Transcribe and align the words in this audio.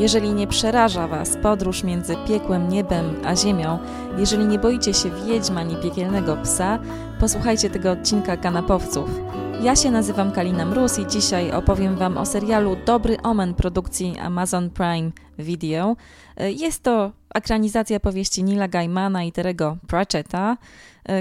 Jeżeli 0.00 0.32
nie 0.32 0.46
przeraża 0.46 1.08
Was 1.08 1.36
podróż 1.42 1.84
między 1.84 2.16
piekłem, 2.28 2.68
niebem 2.68 3.16
a 3.24 3.36
ziemią, 3.36 3.78
jeżeli 4.18 4.46
nie 4.46 4.58
boicie 4.58 4.94
się 4.94 5.10
wiedźma 5.10 5.60
ani 5.60 5.76
piekielnego 5.76 6.36
psa, 6.36 6.78
posłuchajcie 7.20 7.70
tego 7.70 7.90
odcinka 7.90 8.36
kanapowców. 8.36 9.29
Ja 9.62 9.76
się 9.76 9.90
nazywam 9.90 10.32
Kalina 10.32 10.66
Mróz 10.66 10.98
i 10.98 11.06
dzisiaj 11.06 11.52
opowiem 11.52 11.96
Wam 11.96 12.18
o 12.18 12.26
serialu 12.26 12.76
Dobry 12.86 13.22
Omen 13.22 13.54
produkcji 13.54 14.18
Amazon 14.18 14.70
Prime 14.70 15.10
Video. 15.38 15.96
Jest 16.36 16.82
to 16.82 17.12
ekranizacja 17.34 18.00
powieści 18.00 18.44
Nila 18.44 18.68
Gaimana 18.68 19.24
i 19.24 19.32
Terego 19.32 19.76
Pratchetta. 19.86 20.56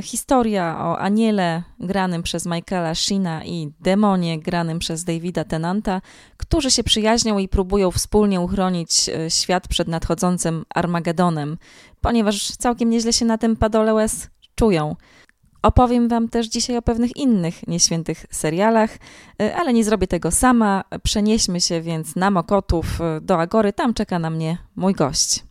Historia 0.03 0.77
o 0.79 0.99
aniele 0.99 1.63
granym 1.79 2.23
przez 2.23 2.45
Michaela 2.45 2.95
Sheena 2.95 3.45
i 3.45 3.71
demonie 3.79 4.39
granym 4.39 4.79
przez 4.79 5.03
Davida 5.03 5.43
Tennanta, 5.43 6.01
którzy 6.37 6.71
się 6.71 6.83
przyjaźnią 6.83 7.37
i 7.37 7.47
próbują 7.47 7.91
wspólnie 7.91 8.41
uchronić 8.41 9.09
e, 9.09 9.29
świat 9.29 9.67
przed 9.67 9.87
nadchodzącym 9.87 10.65
Armagedonem, 10.75 11.57
ponieważ 12.01 12.51
całkiem 12.51 12.89
nieźle 12.89 13.13
się 13.13 13.25
na 13.25 13.37
tym 13.37 13.55
padole 13.55 14.07
czują. 14.55 14.95
Opowiem 15.61 16.07
Wam 16.07 16.29
też 16.29 16.47
dzisiaj 16.47 16.77
o 16.77 16.81
pewnych 16.81 17.17
innych 17.17 17.67
nieświętych 17.67 18.25
serialach, 18.31 18.97
e, 19.41 19.55
ale 19.55 19.73
nie 19.73 19.83
zrobię 19.83 20.07
tego 20.07 20.31
sama. 20.31 20.83
Przenieśmy 21.03 21.61
się 21.61 21.81
więc 21.81 22.15
na 22.15 22.31
Mokotów 22.31 23.01
e, 23.01 23.21
do 23.21 23.39
Agory, 23.39 23.73
tam 23.73 23.93
czeka 23.93 24.19
na 24.19 24.29
mnie 24.29 24.57
mój 24.75 24.93
gość. 24.93 25.43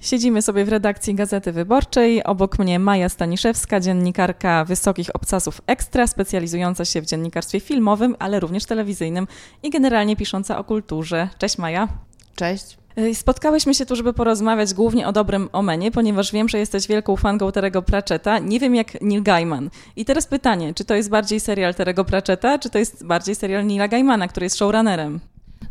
Siedzimy 0.00 0.42
sobie 0.42 0.64
w 0.64 0.68
redakcji 0.68 1.14
Gazety 1.14 1.52
Wyborczej. 1.52 2.24
Obok 2.24 2.58
mnie 2.58 2.78
Maja 2.78 3.08
Staniszewska, 3.08 3.80
dziennikarka 3.80 4.64
Wysokich 4.64 5.16
Obcasów 5.16 5.60
Ekstra, 5.66 6.06
specjalizująca 6.06 6.84
się 6.84 7.02
w 7.02 7.06
dziennikarstwie 7.06 7.60
filmowym, 7.60 8.16
ale 8.18 8.40
również 8.40 8.64
telewizyjnym 8.64 9.26
i 9.62 9.70
generalnie 9.70 10.16
pisząca 10.16 10.58
o 10.58 10.64
kulturze. 10.64 11.28
Cześć 11.38 11.58
Maja. 11.58 11.88
Cześć. 12.34 12.85
Y, 12.98 13.14
spotkałyśmy 13.14 13.74
się 13.74 13.86
tu, 13.86 13.96
żeby 13.96 14.12
porozmawiać 14.12 14.74
głównie 14.74 15.08
o 15.08 15.12
dobrym 15.12 15.48
Omenie, 15.52 15.90
ponieważ 15.90 16.32
wiem, 16.32 16.48
że 16.48 16.58
jesteś 16.58 16.88
wielką 16.88 17.16
fanką 17.16 17.52
Terego 17.52 17.82
Pratchetta. 17.82 18.38
Nie 18.38 18.60
wiem 18.60 18.74
jak 18.74 19.02
Neil 19.02 19.22
Gaiman. 19.22 19.70
I 19.96 20.04
teraz 20.04 20.26
pytanie, 20.26 20.74
czy 20.74 20.84
to 20.84 20.94
jest 20.94 21.10
bardziej 21.10 21.40
serial 21.40 21.74
Terego 21.74 22.04
Pratchetta, 22.04 22.58
czy 22.58 22.70
to 22.70 22.78
jest 22.78 23.06
bardziej 23.06 23.34
serial 23.34 23.66
Neila 23.66 23.88
Gaimana, 23.88 24.28
który 24.28 24.46
jest 24.46 24.56
showrunnerem? 24.56 25.20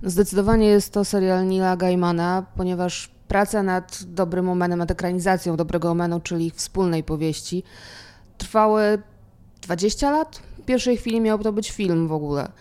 Zdecydowanie 0.04 0.68
jest 0.68 0.94
to 0.94 1.06
serial 1.06 1.48
Neila 1.48 1.78
Gaimana, 1.78 2.46
ponieważ 2.56 3.10
praca 3.28 3.64
nad 3.64 4.04
dobrym 4.04 4.50
Omenem, 4.50 4.80
nad 4.80 4.92
ekranizacją 4.92 5.58
dobrego 5.58 5.92
Omenu, 5.92 6.20
czyli 6.20 6.52
wspólnej 6.52 7.04
powieści, 7.04 7.64
trwały 8.38 9.02
20 9.62 10.12
lat. 10.12 10.42
W 10.60 10.66
pierwszej 10.66 10.98
chwili 10.98 11.22
miał 11.22 11.40
to 11.40 11.54
być 11.54 11.72
film 11.72 12.08
w 12.08 12.12
ogóle. 12.12 12.52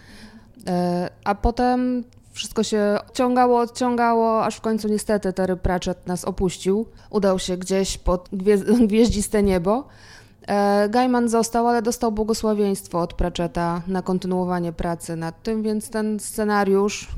E, 0.67 1.11
a 1.25 1.35
potem 1.35 2.05
wszystko 2.35 2.63
się 2.63 2.99
odciągało, 3.09 3.61
odciągało, 3.61 4.45
aż 4.45 4.57
w 4.57 4.61
końcu 4.61 4.89
niestety 4.89 5.33
Terry 5.33 5.57
Pratchett 5.57 6.07
nas 6.07 6.25
opuścił. 6.25 6.87
Udał 7.11 7.39
się 7.39 7.57
gdzieś 7.57 7.99
pod 7.99 8.29
gwieździste 8.89 9.43
niebo. 9.43 9.85
E, 10.47 10.89
Gaiman 10.89 11.29
został, 11.29 11.69
ale 11.69 11.83
dostał 11.83 12.13
błogosławieństwo 12.13 13.01
od 13.01 13.15
Pratchetta 13.15 13.83
na 13.87 14.03
kontynuowanie 14.03 14.73
pracy 14.73 15.17
nad 15.17 15.43
tym, 15.43 15.63
więc 15.63 15.91
ten 15.91 16.21
scenariusz 16.21 17.09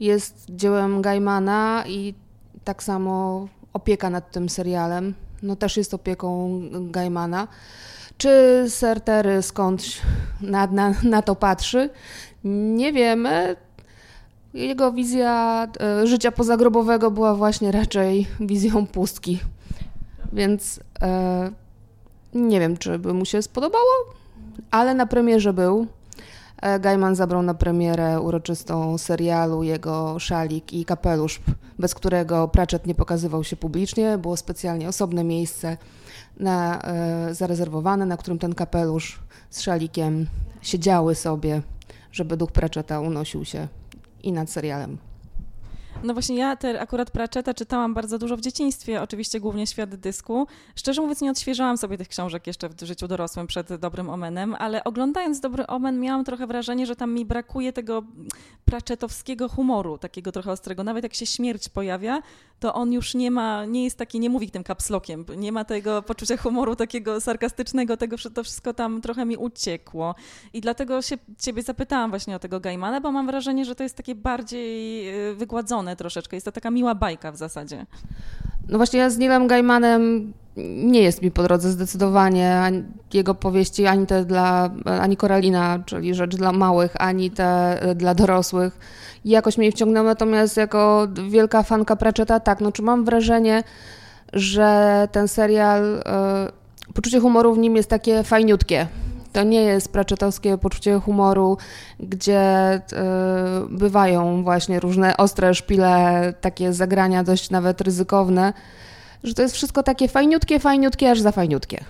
jest 0.00 0.44
dziełem 0.48 1.02
Gaimana 1.02 1.84
i 1.86 2.14
tak 2.64 2.82
samo 2.82 3.48
opieka 3.72 4.10
nad 4.10 4.30
tym 4.30 4.48
serialem, 4.48 5.14
no 5.42 5.56
też 5.56 5.76
jest 5.76 5.94
opieką 5.94 6.60
Gaimana. 6.72 7.48
Czy 8.18 8.64
Sir 8.68 9.00
Terry 9.00 9.42
skądś 9.42 10.00
na, 10.40 10.66
na, 10.66 10.94
na 11.02 11.22
to 11.22 11.34
patrzy? 11.34 11.90
Nie 12.44 12.92
wiemy. 12.92 13.56
Jego 14.54 14.92
wizja 14.92 15.68
e, 15.80 16.06
życia 16.06 16.32
pozagrobowego 16.32 17.10
była 17.10 17.34
właśnie 17.34 17.72
raczej 17.72 18.26
wizją 18.40 18.86
pustki. 18.86 19.40
Więc 20.32 20.80
e, 21.02 21.50
nie 22.34 22.60
wiem, 22.60 22.76
czy 22.76 22.98
by 22.98 23.14
mu 23.14 23.24
się 23.24 23.42
spodobało, 23.42 23.92
ale 24.70 24.94
na 24.94 25.06
premierze 25.06 25.52
był. 25.52 25.86
E, 26.62 26.80
Gaiman 26.80 27.14
zabrał 27.14 27.42
na 27.42 27.54
premierę 27.54 28.20
uroczystą 28.20 28.98
serialu 28.98 29.62
jego 29.62 30.18
szalik 30.18 30.72
i 30.72 30.84
kapelusz, 30.84 31.40
bez 31.78 31.94
którego 31.94 32.48
Pratchett 32.48 32.86
nie 32.86 32.94
pokazywał 32.94 33.44
się 33.44 33.56
publicznie. 33.56 34.18
Było 34.18 34.36
specjalnie 34.36 34.88
osobne 34.88 35.24
miejsce 35.24 35.76
na, 36.36 36.82
e, 36.82 37.34
zarezerwowane, 37.34 38.06
na 38.06 38.16
którym 38.16 38.38
ten 38.38 38.54
kapelusz 38.54 39.18
z 39.50 39.60
szalikiem 39.60 40.26
siedziały 40.62 41.14
sobie, 41.14 41.62
żeby 42.12 42.36
duch 42.36 42.52
Pratchetta 42.52 43.00
unosił 43.00 43.44
się 43.44 43.68
i 44.22 44.32
nad 44.32 44.48
serialem. 44.48 44.98
No 46.02 46.12
właśnie 46.12 46.36
ja 46.36 46.56
te 46.56 46.80
akurat 46.80 47.10
Pratchetta 47.10 47.54
czytałam 47.54 47.94
bardzo 47.94 48.18
dużo 48.18 48.36
w 48.36 48.40
dzieciństwie, 48.40 49.02
oczywiście 49.02 49.40
głównie 49.40 49.66
Świat 49.66 49.94
Dysku. 49.94 50.46
Szczerze 50.76 51.02
mówiąc 51.02 51.20
nie 51.20 51.30
odświeżałam 51.30 51.76
sobie 51.76 51.98
tych 51.98 52.08
książek 52.08 52.46
jeszcze 52.46 52.68
w 52.68 52.82
życiu 52.82 53.08
dorosłym 53.08 53.46
przed 53.46 53.74
Dobrym 53.74 54.10
Omenem, 54.10 54.56
ale 54.58 54.84
oglądając 54.84 55.40
Dobry 55.40 55.66
Omen 55.66 56.00
miałam 56.00 56.24
trochę 56.24 56.46
wrażenie, 56.46 56.86
że 56.86 56.96
tam 56.96 57.14
mi 57.14 57.24
brakuje 57.24 57.72
tego 57.72 58.02
Pratchettowskiego 58.64 59.48
humoru, 59.48 59.98
takiego 59.98 60.32
trochę 60.32 60.52
ostrego. 60.52 60.84
Nawet 60.84 61.04
jak 61.04 61.14
się 61.14 61.26
śmierć 61.26 61.68
pojawia, 61.68 62.22
to 62.60 62.74
on 62.74 62.92
już 62.92 63.14
nie 63.14 63.30
ma, 63.30 63.64
nie 63.64 63.84
jest 63.84 63.98
taki, 63.98 64.20
nie 64.20 64.30
mówi 64.30 64.50
tym 64.50 64.64
kapslokiem, 64.64 65.24
nie 65.36 65.52
ma 65.52 65.64
tego 65.64 66.02
poczucia 66.02 66.36
humoru 66.36 66.76
takiego 66.76 67.20
sarkastycznego, 67.20 67.96
tego, 67.96 68.16
to 68.34 68.44
wszystko 68.44 68.74
tam 68.74 69.00
trochę 69.00 69.24
mi 69.24 69.36
uciekło. 69.36 70.14
I 70.52 70.60
dlatego 70.60 71.02
się 71.02 71.16
ciebie 71.38 71.62
zapytałam 71.62 72.10
właśnie 72.10 72.36
o 72.36 72.38
tego 72.38 72.60
Gaimana, 72.60 73.00
bo 73.00 73.12
mam 73.12 73.26
wrażenie, 73.26 73.64
że 73.64 73.74
to 73.74 73.82
jest 73.82 73.96
takie 73.96 74.14
bardziej 74.14 75.08
y, 75.30 75.34
troszeczkę. 75.96 76.36
Jest 76.36 76.44
to 76.44 76.52
taka 76.52 76.70
miła 76.70 76.94
bajka 76.94 77.32
w 77.32 77.36
zasadzie. 77.36 77.86
No 78.68 78.78
właśnie 78.78 78.98
ja 78.98 79.10
z 79.10 79.18
Nilem 79.18 79.46
Gaimanem 79.46 80.32
nie 80.84 81.02
jest 81.02 81.22
mi 81.22 81.30
po 81.30 81.42
drodze 81.42 81.70
zdecydowanie 81.70 82.58
ani 82.60 82.82
jego 83.14 83.34
powieści, 83.34 83.86
ani 83.86 84.06
te 84.06 84.24
dla, 84.24 84.70
ani 84.84 85.16
Koralina, 85.16 85.78
czyli 85.86 86.14
rzecz 86.14 86.36
dla 86.36 86.52
małych, 86.52 86.92
ani 86.98 87.30
te 87.30 87.80
dla 87.94 88.14
dorosłych. 88.14 88.78
Jakoś 89.24 89.58
mnie 89.58 89.72
wciągnęły, 89.72 90.06
natomiast 90.06 90.56
jako 90.56 91.08
wielka 91.28 91.62
fanka 91.62 91.96
Pratchetta, 91.96 92.40
tak, 92.40 92.60
no 92.60 92.72
czy 92.72 92.82
mam 92.82 93.04
wrażenie, 93.04 93.62
że 94.32 95.08
ten 95.12 95.28
serial, 95.28 95.94
y, 96.88 96.92
poczucie 96.92 97.20
humoru 97.20 97.54
w 97.54 97.58
nim 97.58 97.76
jest 97.76 97.90
takie 97.90 98.22
fajniutkie. 98.22 98.86
To 99.32 99.42
nie 99.44 99.62
jest 99.62 99.92
pratchettowskie 99.92 100.58
poczucie 100.58 101.00
humoru, 101.00 101.58
gdzie 102.00 102.74
y, 102.76 102.80
bywają 103.70 104.42
właśnie 104.42 104.80
różne 104.80 105.16
ostre 105.16 105.54
szpile, 105.54 106.34
takie 106.40 106.72
zagrania 106.72 107.24
dość 107.24 107.50
nawet 107.50 107.80
ryzykowne, 107.80 108.52
że 109.24 109.34
to 109.34 109.42
jest 109.42 109.54
wszystko 109.54 109.82
takie 109.82 110.08
fajniutkie, 110.08 110.58
fajniutkie, 110.58 111.10
aż 111.10 111.20
za 111.20 111.32
fajniutkie. 111.32 111.84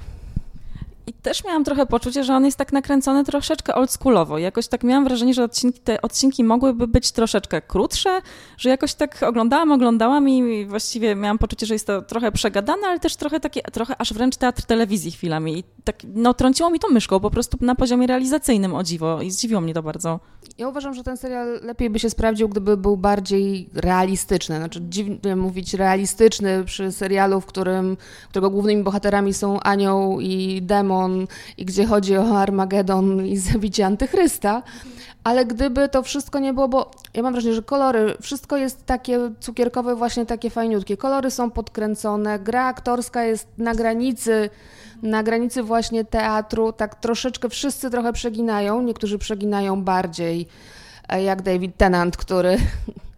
I 1.07 1.13
też 1.13 1.45
miałam 1.45 1.65
trochę 1.65 1.87
poczucie, 1.87 2.25
że 2.25 2.35
on 2.35 2.45
jest 2.45 2.59
tak 2.59 2.73
nakręcony 2.73 3.25
troszeczkę 3.25 3.75
oldschoolowo. 3.75 4.39
Jakoś 4.39 4.69
tak 4.69 4.85
miałam 4.85 5.05
wrażenie, 5.05 5.35
że 5.35 5.45
odcinki, 5.45 5.81
te 5.81 6.03
odcinki 6.03 6.45
mogłyby 6.45 6.87
być 6.87 7.13
troszeczkę 7.13 7.63
krótsze, 7.63 8.21
że 8.59 8.69
jakoś 8.69 8.95
tak 8.95 9.23
oglądałam, 9.23 9.73
oglądałam 9.73 10.29
i 10.29 10.67
właściwie 10.67 11.15
miałam 11.15 11.39
poczucie, 11.39 11.67
że 11.67 11.75
jest 11.75 11.87
to 11.87 12.03
trochę 12.03 12.33
przegadane, 12.33 12.87
ale 12.87 13.01
też 13.01 13.17
trochę 13.17 13.41
takie, 13.41 13.63
trochę 13.63 14.01
aż 14.01 14.13
wręcz 14.13 14.37
teatr 14.37 14.63
telewizji 14.63 15.11
chwilami. 15.11 15.59
I 15.59 15.65
tak, 15.85 15.97
no 16.15 16.35
trąciło 16.35 16.71
mi 16.71 16.79
to 16.79 16.89
myszką 16.89 17.21
po 17.21 17.31
prostu 17.31 17.59
na 17.61 17.75
poziomie 17.75 18.07
realizacyjnym, 18.07 18.75
o 18.75 18.83
dziwo. 18.83 19.23
I 19.23 19.31
zdziwiło 19.31 19.61
mnie 19.61 19.75
to 19.75 19.83
bardzo. 19.83 20.21
Ja 20.59 20.69
uważam, 20.69 20.95
że 20.95 21.03
ten 21.03 21.17
serial 21.17 21.61
lepiej 21.63 21.91
by 21.91 21.99
się 21.99 22.11
sprawdził, 22.11 22.49
gdyby 22.49 22.77
był 22.77 22.97
bardziej 22.97 23.71
realistyczny. 23.75 24.57
Znaczy 24.57 24.81
dziwnie 24.89 25.37
mówić 25.37 25.75
realistyczny 25.75 26.65
przy 26.65 26.93
serialu, 26.93 27.41
w 27.41 27.47
którym, 27.47 27.97
którego 28.31 28.51
głównymi 28.51 28.83
bohaterami 28.83 29.35
są 29.35 29.61
anioł 29.61 30.21
i 30.21 30.63
demon 30.93 31.27
i 31.59 31.65
gdzie 31.65 31.87
chodzi 31.87 32.17
o 32.17 32.39
Armagedon 32.39 33.27
i 33.27 33.37
zabicie 33.37 33.87
antychrysta. 33.87 34.63
Ale 35.25 35.47
gdyby 35.47 35.89
to 35.89 36.03
wszystko 36.03 36.39
nie 36.39 36.53
było, 36.53 36.69
bo 36.69 36.91
ja 37.15 37.23
mam 37.23 37.33
wrażenie, 37.33 37.55
że 37.55 37.63
kolory, 37.63 38.15
wszystko 38.21 38.57
jest 38.57 38.87
takie 38.87 39.19
cukierkowe, 39.41 39.97
właśnie 39.97 40.27
takie 40.27 40.51
fajniutkie. 40.51 40.97
Kolory 40.97 41.31
są 41.31 41.51
podkręcone, 41.51 42.39
gra 42.39 42.65
aktorska 42.67 43.25
jest 43.25 43.49
na 43.59 43.75
granicy 43.75 44.51
na 45.03 45.23
granicy 45.23 45.63
właśnie 45.63 46.05
teatru, 46.05 46.73
tak 46.73 46.95
troszeczkę 46.95 47.49
wszyscy 47.49 47.91
trochę 47.91 48.13
przeginają, 48.13 48.83
niektórzy 48.83 49.19
przeginają 49.19 49.83
bardziej, 49.83 50.47
e, 51.09 51.23
jak 51.23 51.43
David 51.43 51.77
Tennant, 51.77 52.17
który 52.17 52.57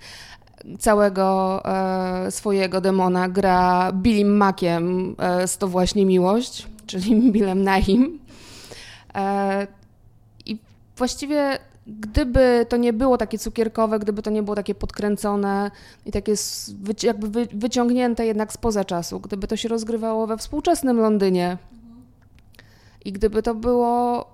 całego 0.79 1.61
e, 1.65 2.31
swojego 2.31 2.81
demona 2.81 3.29
gra 3.29 3.93
Billym 3.93 4.37
Mackiem 4.37 5.17
e, 5.19 5.49
z 5.49 5.59
To 5.59 5.69
właśnie 5.69 6.07
miłość, 6.07 6.67
czyli 6.87 7.21
Billem 7.33 7.63
Naim. 7.63 8.19
E, 9.15 9.67
I 10.47 10.59
właściwie 10.97 11.59
gdyby 11.87 12.67
to 12.69 12.77
nie 12.77 12.93
było 12.93 13.19
takie 13.19 13.39
cukierkowe, 13.39 13.99
gdyby 13.99 14.23
to 14.23 14.31
nie 14.31 14.43
było 14.43 14.55
takie 14.55 14.75
podkręcone 14.75 15.71
i 16.07 16.13
takie 16.13 16.35
jakby 17.03 17.47
wyciągnięte 17.47 18.27
jednak 18.27 18.53
spoza 18.53 18.85
czasu, 18.85 19.21
gdyby 19.21 19.47
to 19.47 19.57
się 19.57 19.69
rozgrywało 19.69 20.27
we 20.27 20.37
współczesnym 20.37 20.97
Londynie, 20.97 21.59
i 23.05 23.13
gdyby 23.13 23.43
to 23.43 23.55
było 23.55 24.27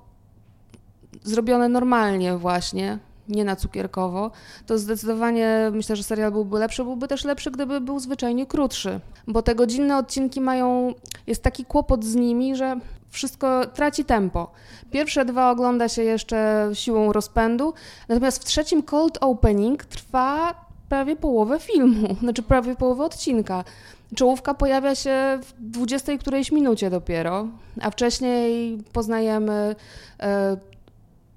zrobione 1.23 1.69
normalnie 1.69 2.37
właśnie, 2.37 2.99
nie 3.31 3.45
na 3.45 3.57
cukierkowo, 3.57 4.31
to 4.67 4.79
zdecydowanie 4.79 5.71
myślę, 5.73 5.97
że 5.97 6.03
serial 6.03 6.33
byłby 6.33 6.59
lepszy. 6.59 6.85
Byłby 6.85 7.09
też 7.09 7.25
lepszy, 7.25 7.51
gdyby 7.51 7.81
był 7.81 7.99
zwyczajnie 7.99 8.47
krótszy, 8.47 9.01
bo 9.27 9.43
te 9.43 9.55
godzinne 9.55 9.97
odcinki 9.97 10.41
mają, 10.41 10.95
jest 11.27 11.43
taki 11.43 11.65
kłopot 11.65 12.05
z 12.05 12.15
nimi, 12.15 12.57
że 12.57 12.81
wszystko 13.11 13.67
traci 13.67 14.05
tempo. 14.05 14.51
Pierwsze 14.91 15.25
dwa 15.25 15.51
ogląda 15.51 15.89
się 15.89 16.03
jeszcze 16.03 16.71
siłą 16.75 17.13
rozpędu, 17.13 17.75
natomiast 18.09 18.43
w 18.43 18.45
trzecim 18.45 18.83
cold 18.83 19.19
opening 19.21 19.85
trwa 19.85 20.55
prawie 20.89 21.17
połowę 21.17 21.61
filmu, 21.61 22.15
znaczy 22.23 22.43
prawie 22.43 22.77
połowę 22.77 23.05
odcinka. 23.05 23.65
Czołówka 24.17 24.55
pojawia 24.55 24.95
się 24.95 25.39
w 25.43 25.53
20 25.59 26.19
którejś 26.19 26.53
minucie 26.53 26.91
dopiero, 26.91 27.49
a 27.81 27.91
wcześniej 27.91 28.79
poznajemy 28.93 29.77
e, 30.21 30.57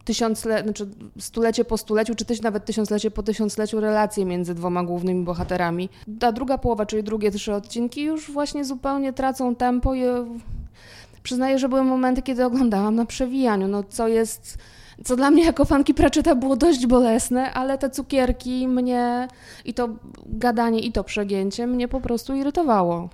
tysiącle, 0.06 0.64
znaczy 0.64 0.88
stulecie 1.20 1.66
po 1.66 1.78
stuleciu, 1.78 2.16
czy 2.16 2.26
też 2.26 2.42
nawet 2.42 2.66
tysiąclecie 2.66 3.12
po 3.12 3.24
tysiącleciu 3.24 3.80
relacje 3.80 4.26
między 4.26 4.56
dwoma 4.56 4.84
głównymi 4.84 5.24
bohaterami. 5.24 5.90
Ta 6.20 6.32
druga 6.32 6.58
połowa, 6.58 6.86
czyli 6.86 7.04
drugie 7.04 7.32
trzy 7.32 7.54
odcinki 7.54 8.02
już 8.02 8.32
właśnie 8.32 8.66
zupełnie 8.66 9.14
tracą 9.14 9.56
tempo 9.56 9.96
i 9.96 10.04
przyznaję, 11.24 11.60
że 11.60 11.70
były 11.70 11.84
momenty, 11.84 12.22
kiedy 12.22 12.46
oglądałam 12.46 12.96
na 12.96 13.06
przewijaniu, 13.06 13.68
no 13.68 13.84
co 13.84 14.08
jest 14.08 14.58
co 15.04 15.16
dla 15.16 15.32
mnie 15.32 15.44
jako 15.44 15.66
fanki 15.66 15.94
Pratchetta 15.94 16.36
było 16.36 16.56
dość 16.56 16.88
bolesne, 16.88 17.54
ale 17.54 17.78
te 17.78 17.90
cukierki 17.90 18.68
mnie 18.68 19.28
i 19.66 19.74
to 19.74 19.90
gadanie 20.26 20.80
i 20.80 20.92
to 20.92 21.04
przegięcie 21.04 21.68
mnie 21.68 21.88
po 21.88 22.02
prostu 22.02 22.36
irytowało 22.36 23.10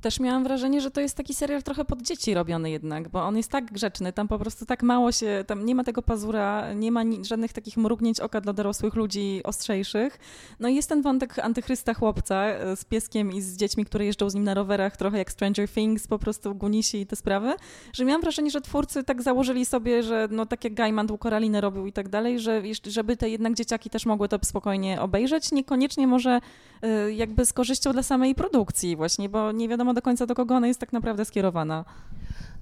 też 0.00 0.20
miałam 0.20 0.44
wrażenie, 0.44 0.80
że 0.80 0.90
to 0.90 1.00
jest 1.00 1.16
taki 1.16 1.34
serial 1.34 1.62
trochę 1.62 1.84
pod 1.84 2.02
dzieci 2.02 2.34
robiony 2.34 2.70
jednak, 2.70 3.08
bo 3.08 3.24
on 3.24 3.36
jest 3.36 3.50
tak 3.50 3.72
grzeczny, 3.72 4.12
tam 4.12 4.28
po 4.28 4.38
prostu 4.38 4.66
tak 4.66 4.82
mało 4.82 5.12
się, 5.12 5.44
tam 5.46 5.66
nie 5.66 5.74
ma 5.74 5.84
tego 5.84 6.02
pazura, 6.02 6.72
nie 6.74 6.92
ma 6.92 7.02
ni- 7.02 7.24
żadnych 7.24 7.52
takich 7.52 7.76
mrugnięć 7.76 8.20
oka 8.20 8.40
dla 8.40 8.52
dorosłych 8.52 8.94
ludzi 8.94 9.40
ostrzejszych. 9.44 10.18
No 10.60 10.68
i 10.68 10.74
jest 10.74 10.88
ten 10.88 11.02
wątek 11.02 11.38
antychrysta 11.38 11.94
chłopca 11.94 12.44
e, 12.44 12.76
z 12.76 12.84
pieskiem 12.84 13.32
i 13.32 13.40
z 13.40 13.56
dziećmi, 13.56 13.84
które 13.84 14.04
jeżdżą 14.04 14.30
z 14.30 14.34
nim 14.34 14.44
na 14.44 14.54
rowerach, 14.54 14.96
trochę 14.96 15.18
jak 15.18 15.32
Stranger 15.32 15.68
Things, 15.68 16.06
po 16.06 16.18
prostu 16.18 16.54
gunisi 16.54 17.00
i 17.00 17.06
te 17.06 17.16
sprawy, 17.16 17.54
że 17.92 18.04
miałam 18.04 18.20
wrażenie, 18.22 18.50
że 18.50 18.60
twórcy 18.60 19.04
tak 19.04 19.22
założyli 19.22 19.66
sobie, 19.66 20.02
że 20.02 20.28
no 20.30 20.46
tak 20.46 20.64
jak 20.64 20.74
Gaiman 20.74 21.08
Koralinę 21.18 21.60
robił 21.60 21.86
i 21.86 21.92
tak 21.92 22.08
dalej, 22.08 22.40
że 22.40 22.62
żeby 22.86 23.16
te 23.16 23.30
jednak 23.30 23.54
dzieciaki 23.54 23.90
też 23.90 24.06
mogły 24.06 24.28
to 24.28 24.38
spokojnie 24.44 25.00
obejrzeć, 25.00 25.52
niekoniecznie 25.52 26.06
może 26.06 26.40
e, 26.82 27.12
jakby 27.12 27.46
z 27.46 27.52
korzyścią 27.52 27.92
dla 27.92 28.02
samej 28.02 28.34
produkcji 28.34 28.96
właśnie, 28.96 29.28
bo 29.28 29.52
nie 29.52 29.68
wiadomo 29.68 29.87
wiadomo 29.88 29.94
do 29.94 30.02
końca, 30.02 30.26
do 30.26 30.34
kogo 30.34 30.54
ona 30.54 30.66
jest 30.66 30.80
tak 30.80 30.92
naprawdę 30.92 31.24
skierowana. 31.24 31.84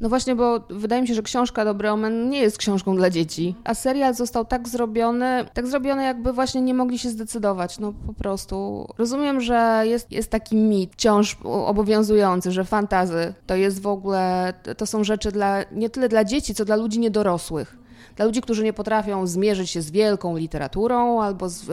No 0.00 0.08
właśnie, 0.08 0.36
bo 0.36 0.60
wydaje 0.70 1.02
mi 1.02 1.08
się, 1.08 1.14
że 1.14 1.22
książka 1.22 1.64
Dobry 1.64 1.90
Omen 1.90 2.30
nie 2.30 2.40
jest 2.40 2.58
książką 2.58 2.96
dla 2.96 3.10
dzieci, 3.10 3.54
a 3.64 3.74
serial 3.74 4.14
został 4.14 4.44
tak 4.44 4.68
zrobiony, 4.68 5.46
tak 5.54 5.66
zrobiony 5.66 6.04
jakby 6.04 6.32
właśnie 6.32 6.60
nie 6.60 6.74
mogli 6.74 6.98
się 6.98 7.10
zdecydować, 7.10 7.78
no 7.78 7.92
po 8.06 8.12
prostu. 8.12 8.86
Rozumiem, 8.98 9.40
że 9.40 9.82
jest, 9.84 10.12
jest 10.12 10.30
taki 10.30 10.56
mit 10.56 10.92
wciąż 10.92 11.36
obowiązujący, 11.44 12.52
że 12.52 12.64
fantazy 12.64 13.34
to 13.46 13.56
jest 13.56 13.82
w 13.82 13.86
ogóle, 13.86 14.54
to 14.76 14.86
są 14.86 15.04
rzeczy 15.04 15.32
dla, 15.32 15.64
nie 15.72 15.90
tyle 15.90 16.08
dla 16.08 16.24
dzieci, 16.24 16.54
co 16.54 16.64
dla 16.64 16.76
ludzi 16.76 16.98
niedorosłych. 16.98 17.76
Dla 18.16 18.24
ludzi, 18.24 18.40
którzy 18.40 18.64
nie 18.64 18.72
potrafią 18.72 19.26
zmierzyć 19.26 19.70
się 19.70 19.82
z 19.82 19.90
wielką 19.90 20.36
literaturą 20.36 21.22
albo 21.22 21.48
z 21.48 21.64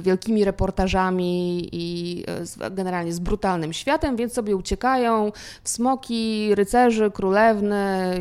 wielkimi 0.00 0.44
reportażami 0.44 1.68
i 1.72 2.24
e, 2.60 2.70
generalnie 2.70 3.12
z 3.12 3.18
brutalnym 3.18 3.72
światem, 3.72 4.16
więc 4.16 4.32
sobie 4.32 4.56
uciekają 4.56 5.32
w 5.62 5.68
smoki, 5.68 6.54
rycerzy, 6.54 7.10
królewny, 7.10 8.18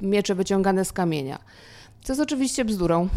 miecze 0.00 0.34
wyciągane 0.34 0.84
z 0.84 0.92
kamienia. 0.92 1.38
Co 2.02 2.12
jest 2.12 2.22
oczywiście 2.22 2.64
bzdurą 2.64 3.08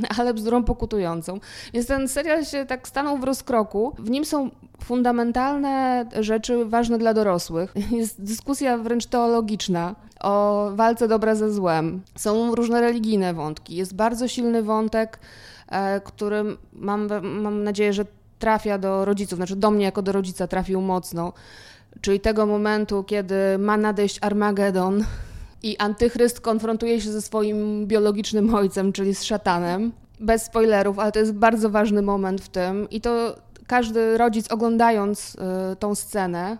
ale 0.18 0.34
bzdurą 0.34 0.64
pokutującą. 0.64 1.40
Więc 1.74 1.86
ten 1.86 2.08
serial 2.08 2.44
się 2.44 2.66
tak 2.66 2.88
stanął 2.88 3.18
w 3.18 3.24
rozkroku. 3.24 3.94
W 3.98 4.10
nim 4.10 4.24
są 4.24 4.50
fundamentalne 4.84 6.06
rzeczy 6.20 6.64
ważne 6.64 6.98
dla 6.98 7.14
dorosłych. 7.14 7.74
Jest 7.90 8.22
dyskusja 8.22 8.78
wręcz 8.78 9.06
teologiczna 9.06 9.94
o 10.20 10.68
walce 10.74 11.08
dobra 11.08 11.34
ze 11.34 11.52
złem. 11.52 12.02
Są 12.16 12.54
różne 12.54 12.80
religijne 12.80 13.34
wątki. 13.34 13.76
Jest 13.76 13.94
bardzo 13.94 14.28
silny 14.28 14.62
wątek 14.62 15.18
który 16.04 16.44
mam, 16.72 17.08
mam 17.22 17.64
nadzieję, 17.64 17.92
że 17.92 18.04
trafia 18.38 18.78
do 18.78 19.04
rodziców, 19.04 19.36
znaczy 19.36 19.56
do 19.56 19.70
mnie 19.70 19.84
jako 19.84 20.02
do 20.02 20.12
rodzica 20.12 20.46
trafił 20.46 20.80
mocno, 20.80 21.32
czyli 22.00 22.20
tego 22.20 22.46
momentu, 22.46 23.04
kiedy 23.04 23.34
ma 23.58 23.76
nadejść 23.76 24.18
Armagedon 24.20 25.04
i 25.62 25.76
antychryst 25.76 26.40
konfrontuje 26.40 27.00
się 27.00 27.12
ze 27.12 27.22
swoim 27.22 27.86
biologicznym 27.86 28.54
ojcem, 28.54 28.92
czyli 28.92 29.14
z 29.14 29.22
szatanem. 29.22 29.92
Bez 30.20 30.42
spoilerów, 30.42 30.98
ale 30.98 31.12
to 31.12 31.18
jest 31.18 31.32
bardzo 31.32 31.70
ważny 31.70 32.02
moment 32.02 32.40
w 32.40 32.48
tym. 32.48 32.90
I 32.90 33.00
to 33.00 33.36
każdy 33.66 34.18
rodzic 34.18 34.52
oglądając 34.52 35.34
y, 35.72 35.76
tą 35.76 35.94
scenę, 35.94 36.58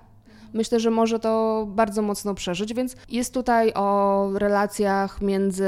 myślę, 0.53 0.81
że 0.81 0.91
może 0.91 1.19
to 1.19 1.65
bardzo 1.69 2.03
mocno 2.03 2.35
przeżyć, 2.35 2.75
więc 2.75 2.97
jest 3.09 3.35
tutaj 3.35 3.73
o 3.75 4.31
relacjach 4.35 5.21
między 5.21 5.67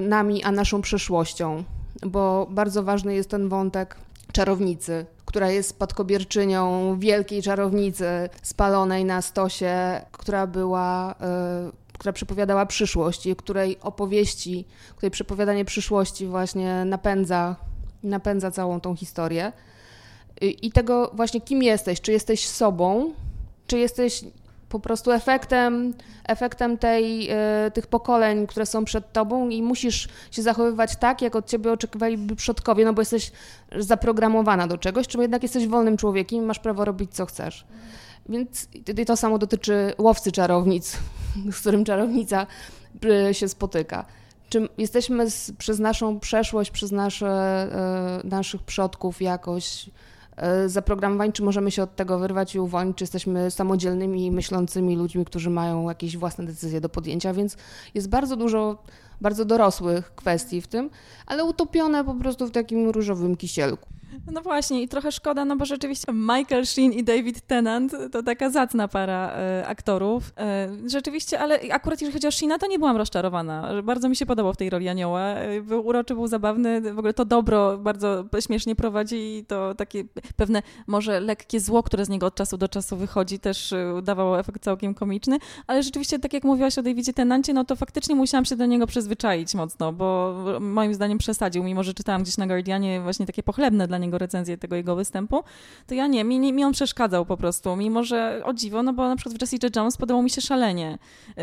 nami 0.00 0.44
a 0.44 0.52
naszą 0.52 0.82
przyszłością 0.82 1.64
bo 2.06 2.46
bardzo 2.50 2.82
ważny 2.82 3.14
jest 3.14 3.30
ten 3.30 3.48
wątek 3.48 3.96
czarownicy, 4.32 5.06
która 5.24 5.50
jest 5.50 5.68
spadkobierczynią 5.68 6.96
wielkiej 6.98 7.42
czarownicy 7.42 8.06
spalonej 8.42 9.04
na 9.04 9.22
stosie, 9.22 10.00
która 10.12 10.46
była, 10.46 11.12
y, 11.12 11.96
która 11.98 12.12
przepowiadała 12.12 12.66
przyszłość 12.66 13.26
i 13.26 13.36
której 13.36 13.80
opowieści, 13.80 14.64
której 14.96 15.10
przepowiadanie 15.10 15.64
przyszłości 15.64 16.26
właśnie 16.26 16.84
napędza, 16.84 17.56
napędza 18.02 18.50
całą 18.50 18.80
tą 18.80 18.96
historię. 18.96 19.52
I 20.40 20.72
tego 20.72 21.10
właśnie, 21.14 21.40
kim 21.40 21.62
jesteś? 21.62 22.00
Czy 22.00 22.12
jesteś 22.12 22.48
sobą? 22.48 23.12
Czy 23.66 23.78
jesteś 23.78 24.24
po 24.70 24.80
prostu 24.80 25.12
efektem, 25.12 25.94
efektem 26.28 26.78
tej, 26.78 27.28
e, 27.30 27.70
tych 27.74 27.86
pokoleń, 27.86 28.46
które 28.46 28.66
są 28.66 28.84
przed 28.84 29.12
tobą 29.12 29.48
i 29.48 29.62
musisz 29.62 30.08
się 30.30 30.42
zachowywać 30.42 30.96
tak, 30.96 31.22
jak 31.22 31.36
od 31.36 31.46
ciebie 31.46 31.72
oczekiwaliby 31.72 32.36
przodkowie, 32.36 32.84
no 32.84 32.92
bo 32.92 33.02
jesteś 33.02 33.32
zaprogramowana 33.78 34.66
do 34.66 34.78
czegoś, 34.78 35.06
czy 35.06 35.18
jednak 35.18 35.42
jesteś 35.42 35.66
wolnym 35.66 35.96
człowiekiem 35.96 36.38
i 36.38 36.46
masz 36.46 36.58
prawo 36.58 36.84
robić, 36.84 37.14
co 37.14 37.26
chcesz. 37.26 37.66
Więc 38.28 38.68
to 39.06 39.16
samo 39.16 39.38
dotyczy 39.38 39.92
łowcy 39.98 40.32
czarownic, 40.32 40.96
z 41.52 41.60
którym 41.60 41.84
czarownica 41.84 42.46
e, 43.04 43.34
się 43.34 43.48
spotyka. 43.48 44.04
Czy 44.48 44.68
jesteśmy 44.78 45.30
z, 45.30 45.52
przez 45.52 45.78
naszą 45.78 46.20
przeszłość, 46.20 46.70
przez 46.70 46.92
nasze, 46.92 47.28
e, 48.24 48.28
naszych 48.28 48.62
przodków 48.62 49.22
jakoś 49.22 49.90
E, 50.36 50.68
zaprogramowani, 50.68 51.32
czy 51.32 51.42
możemy 51.42 51.70
się 51.70 51.82
od 51.82 51.96
tego 51.96 52.18
wyrwać 52.18 52.54
i 52.54 52.60
uwolnić, 52.60 52.96
czy 52.96 53.02
jesteśmy 53.04 53.50
samodzielnymi, 53.50 54.30
myślącymi 54.30 54.96
ludźmi, 54.96 55.24
którzy 55.24 55.50
mają 55.50 55.88
jakieś 55.88 56.16
własne 56.16 56.44
decyzje 56.44 56.80
do 56.80 56.88
podjęcia, 56.88 57.34
więc 57.34 57.56
jest 57.94 58.08
bardzo 58.08 58.36
dużo 58.36 58.82
bardzo 59.20 59.44
dorosłych 59.44 60.14
kwestii 60.14 60.60
w 60.60 60.66
tym, 60.66 60.90
ale 61.26 61.44
utopione 61.44 62.04
po 62.04 62.14
prostu 62.14 62.46
w 62.46 62.50
takim 62.50 62.90
różowym 62.90 63.36
kisielku. 63.36 63.88
No 64.32 64.40
właśnie 64.42 64.82
i 64.82 64.88
trochę 64.88 65.12
szkoda, 65.12 65.44
no 65.44 65.56
bo 65.56 65.64
rzeczywiście 65.64 66.12
Michael 66.12 66.66
Sheen 66.66 66.92
i 66.92 67.04
David 67.04 67.40
Tennant 67.40 67.92
to 68.12 68.22
taka 68.22 68.50
zacna 68.50 68.88
para 68.88 69.32
e, 69.32 69.66
aktorów. 69.66 70.32
E, 70.38 70.68
rzeczywiście, 70.86 71.40
ale 71.40 71.60
akurat 71.72 72.00
jeżeli 72.00 72.12
chodzi 72.12 72.26
o 72.26 72.30
Sheena, 72.30 72.58
to 72.58 72.66
nie 72.66 72.78
byłam 72.78 72.96
rozczarowana. 72.96 73.82
Bardzo 73.82 74.08
mi 74.08 74.16
się 74.16 74.26
podobał 74.26 74.52
w 74.52 74.56
tej 74.56 74.70
roli 74.70 74.88
anioła. 74.88 75.20
E, 75.20 75.60
był 75.60 75.86
uroczy, 75.86 76.14
był 76.14 76.26
zabawny, 76.26 76.80
w 76.94 76.98
ogóle 76.98 77.14
to 77.14 77.24
dobro 77.24 77.78
bardzo 77.78 78.24
śmiesznie 78.40 78.76
prowadzi 78.76 79.16
i 79.16 79.44
to 79.44 79.74
takie 79.74 80.04
pewne 80.36 80.62
może 80.86 81.20
lekkie 81.20 81.60
zło, 81.60 81.82
które 81.82 82.04
z 82.04 82.08
niego 82.08 82.26
od 82.26 82.34
czasu 82.34 82.56
do 82.56 82.68
czasu 82.68 82.96
wychodzi, 82.96 83.38
też 83.38 83.72
e, 83.72 84.00
dawało 84.02 84.38
efekt 84.38 84.62
całkiem 84.62 84.94
komiczny, 84.94 85.38
ale 85.66 85.82
rzeczywiście, 85.82 86.18
tak 86.18 86.32
jak 86.32 86.44
mówiłaś 86.44 86.78
o 86.78 86.82
Davidzie 86.82 87.12
Tennancie, 87.12 87.54
no 87.54 87.64
to 87.64 87.76
faktycznie 87.76 88.14
musiałam 88.14 88.44
się 88.44 88.56
do 88.56 88.66
niego 88.66 88.86
przyzwyczaić 88.86 89.54
mocno, 89.54 89.92
bo 89.92 90.34
moim 90.60 90.94
zdaniem 90.94 91.18
przesadził, 91.18 91.64
mimo 91.64 91.82
że 91.82 91.94
czytałam 91.94 92.22
gdzieś 92.22 92.36
na 92.36 92.46
Guardianie 92.46 93.00
właśnie 93.00 93.26
takie 93.26 93.42
pochlebne 93.42 93.88
dla 93.88 93.99
niego 94.00 94.18
recenzję 94.18 94.58
tego 94.58 94.76
jego 94.76 94.96
występu, 94.96 95.44
to 95.86 95.94
ja 95.94 96.06
nie, 96.06 96.24
mi, 96.24 96.52
mi 96.52 96.64
on 96.64 96.72
przeszkadzał 96.72 97.26
po 97.26 97.36
prostu, 97.36 97.76
mimo 97.76 98.04
że 98.04 98.42
o 98.44 98.52
dziwo, 98.52 98.82
no 98.82 98.92
bo 98.92 99.08
na 99.08 99.16
przykład 99.16 99.38
w 99.38 99.40
Jessica 99.40 99.68
Jones 99.76 99.96
podobał 99.96 100.22
mi 100.22 100.30
się 100.30 100.40
szalenie. 100.40 100.98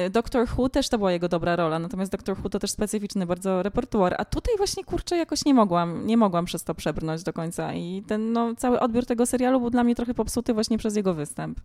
Y, 0.08 0.10
Doctor 0.10 0.48
Who 0.58 0.70
też 0.70 0.90
to 0.90 0.98
była 0.98 1.12
jego 1.12 1.30
dobra 1.30 1.56
rola, 1.56 1.80
natomiast 1.80 2.12
Doctor 2.12 2.38
Who 2.40 2.50
to 2.50 2.60
też 2.60 2.72
specyficzny 2.72 3.26
bardzo 3.26 3.64
repertuar, 3.64 4.16
a 4.18 4.26
tutaj 4.26 4.58
właśnie, 4.58 4.84
kurczę, 4.84 5.18
jakoś 5.18 5.46
nie 5.46 5.54
mogłam, 5.54 6.08
nie 6.08 6.18
mogłam 6.18 6.46
przez 6.46 6.64
to 6.64 6.76
przebrnąć 6.76 7.24
do 7.24 7.34
końca 7.34 7.74
i 7.74 8.04
ten, 8.08 8.34
no, 8.34 8.56
cały 8.56 8.80
odbiór 8.80 9.06
tego 9.06 9.26
serialu 9.26 9.60
był 9.60 9.70
dla 9.70 9.84
mnie 9.84 9.96
trochę 9.96 10.14
popsuty 10.14 10.54
właśnie 10.54 10.78
przez 10.78 10.96
jego 10.96 11.14
występ. 11.14 11.60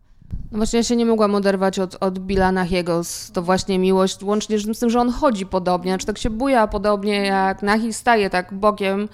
No 0.53 0.59
właśnie 0.59 0.77
ja 0.77 0.83
się 0.83 0.97
nie 0.97 1.07
mogłam 1.07 1.35
oderwać 1.35 1.79
od, 1.79 1.97
od 2.01 2.31
jego 2.71 3.03
to 3.33 3.43
właśnie 3.43 3.79
miłość, 3.79 4.23
łącznie 4.23 4.59
z 4.59 4.79
tym, 4.79 4.91
że 4.91 5.01
on 5.01 5.11
chodzi 5.11 5.47
podobnie, 5.47 5.91
znaczy 5.91 6.07
tak 6.07 6.19
się 6.19 6.31
buja 6.31 6.67
podobnie 6.67 7.27
jak 7.27 7.63
Nahi 7.63 7.93
staje 7.93 8.31
tak 8.31 8.55
bokiem. 8.55 9.09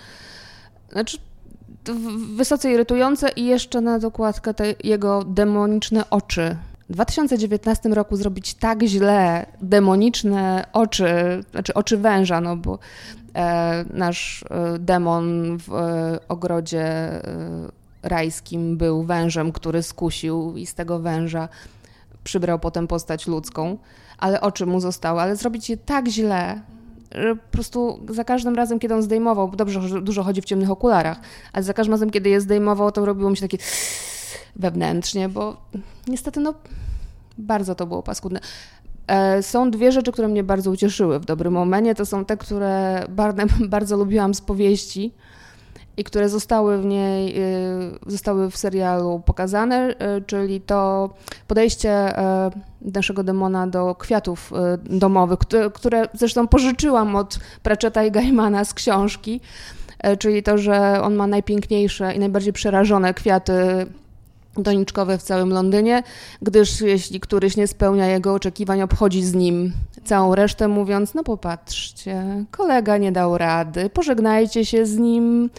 Znaczy 0.93 1.19
wysoce 2.37 2.73
irytujące 2.73 3.29
i 3.29 3.45
jeszcze 3.45 3.81
na 3.81 3.99
dokładkę 3.99 4.55
te 4.55 4.75
jego 4.85 5.25
demoniczne 5.25 6.11
oczy. 6.11 6.57
W 6.89 6.93
2019 6.93 7.89
roku 7.89 8.17
zrobić 8.17 8.55
tak 8.55 8.83
źle 8.83 9.47
demoniczne 9.63 10.67
oczy, 10.73 11.09
znaczy 11.51 11.75
oczy 11.75 11.97
węża, 11.97 12.41
no 12.41 12.57
bo 12.57 12.79
e, 13.35 13.85
nasz 13.91 14.45
e, 14.51 14.79
demon 14.79 15.59
w 15.59 15.71
ogrodzie 16.29 17.11
rajskim 18.03 18.77
był 18.77 19.03
wężem, 19.03 19.53
który 19.53 19.83
skusił 19.83 20.57
i 20.57 20.67
z 20.67 20.75
tego 20.75 20.99
węża 20.99 21.49
przybrał 22.25 22.59
potem 22.59 22.87
postać 22.87 23.27
ludzką, 23.27 23.79
ale 24.19 24.41
oczy 24.41 24.67
mu 24.67 24.81
zostały, 24.81 25.21
ale 25.21 25.37
zrobić 25.37 25.71
je 25.71 25.77
tak 25.77 26.09
źle, 26.09 26.61
po 27.11 27.53
prostu 27.53 28.01
za 28.09 28.25
każdym 28.25 28.55
razem, 28.55 28.79
kiedy 28.79 28.95
on 28.95 29.03
zdejmował, 29.03 29.51
dobrze, 29.57 29.89
że 29.89 30.01
dużo 30.01 30.23
chodzi 30.23 30.43
w 30.43 30.45
ciemnych 30.45 30.71
okularach, 30.71 31.21
ale 31.53 31.65
za 31.65 31.75
każdym 31.75 31.93
razem, 31.93 32.11
kiedy 32.11 32.31
je 32.31 32.41
zdejmował, 32.41 32.93
to 32.93 33.05
robiło 33.05 33.31
mi 33.31 33.37
się 33.37 33.49
takie 33.49 33.59
wewnętrznie, 34.57 35.29
bo 35.29 35.57
niestety 36.07 36.41
no 36.41 36.55
bardzo 37.39 37.75
to 37.75 37.87
było 37.87 38.03
paskudne. 38.03 38.41
E, 39.07 39.43
są 39.43 39.71
dwie 39.71 39.93
rzeczy, 39.93 40.13
które 40.13 40.29
mnie 40.29 40.45
bardzo 40.45 40.71
ucieszyły 40.71 41.21
w 41.21 41.25
dobrym 41.25 41.53
momencie. 41.53 41.95
To 41.95 42.07
są 42.07 42.25
te, 42.25 42.37
które 42.37 43.05
bardzo 43.69 43.97
lubiłam 43.97 44.35
z 44.35 44.41
powieści 44.41 45.13
i 45.99 46.05
które 46.05 46.29
zostały 46.29 46.79
w 46.79 46.85
niej, 46.85 47.39
y, 47.39 47.99
zostały 48.07 48.51
w 48.51 48.57
serialu 48.57 49.23
pokazane, 49.27 49.91
y, 49.91 50.23
czyli 50.27 50.61
to 50.61 51.11
podejście 51.47 52.19
y, 52.19 52.93
naszego 52.95 53.23
demona 53.23 53.67
do 53.67 53.95
kwiatów 53.95 54.53
domowych, 54.85 55.39
które 55.75 56.09
zresztą 56.15 56.49
pożyczyłam 56.49 57.17
od 57.17 57.39
Pratchetta 57.63 58.05
i 58.05 58.11
Gaimana 58.11 58.65
z 58.65 58.75
książki, 58.75 59.41
czyli 60.19 60.43
to, 60.43 60.59
że 60.59 61.03
on 61.03 61.15
ma 61.15 61.27
najpiękniejsze 61.27 62.15
i 62.15 62.19
najbardziej 62.19 62.53
przerażone 62.53 63.15
kwiaty 63.15 63.87
doniczkowe 64.63 65.19
w 65.19 65.23
całym 65.23 65.51
Londynie, 65.51 66.03
gdyż 66.43 66.81
jeśli 66.81 67.21
któryś 67.21 67.57
nie 67.57 67.67
spełnia 67.67 68.07
jego 68.07 68.35
oczekiwań, 68.35 68.83
obchodzi 68.83 69.25
z 69.25 69.35
nim 69.35 69.73
całą 70.05 70.35
resztę, 70.35 70.69
mówiąc: 70.69 71.15
No 71.15 71.25
popatrzcie, 71.25 72.45
kolega 72.51 72.97
nie 72.97 73.13
dał 73.13 73.39
rady, 73.39 73.91
pożegnajcie 73.91 74.65
się 74.65 74.87
z 74.87 74.99
nim. 74.99 75.51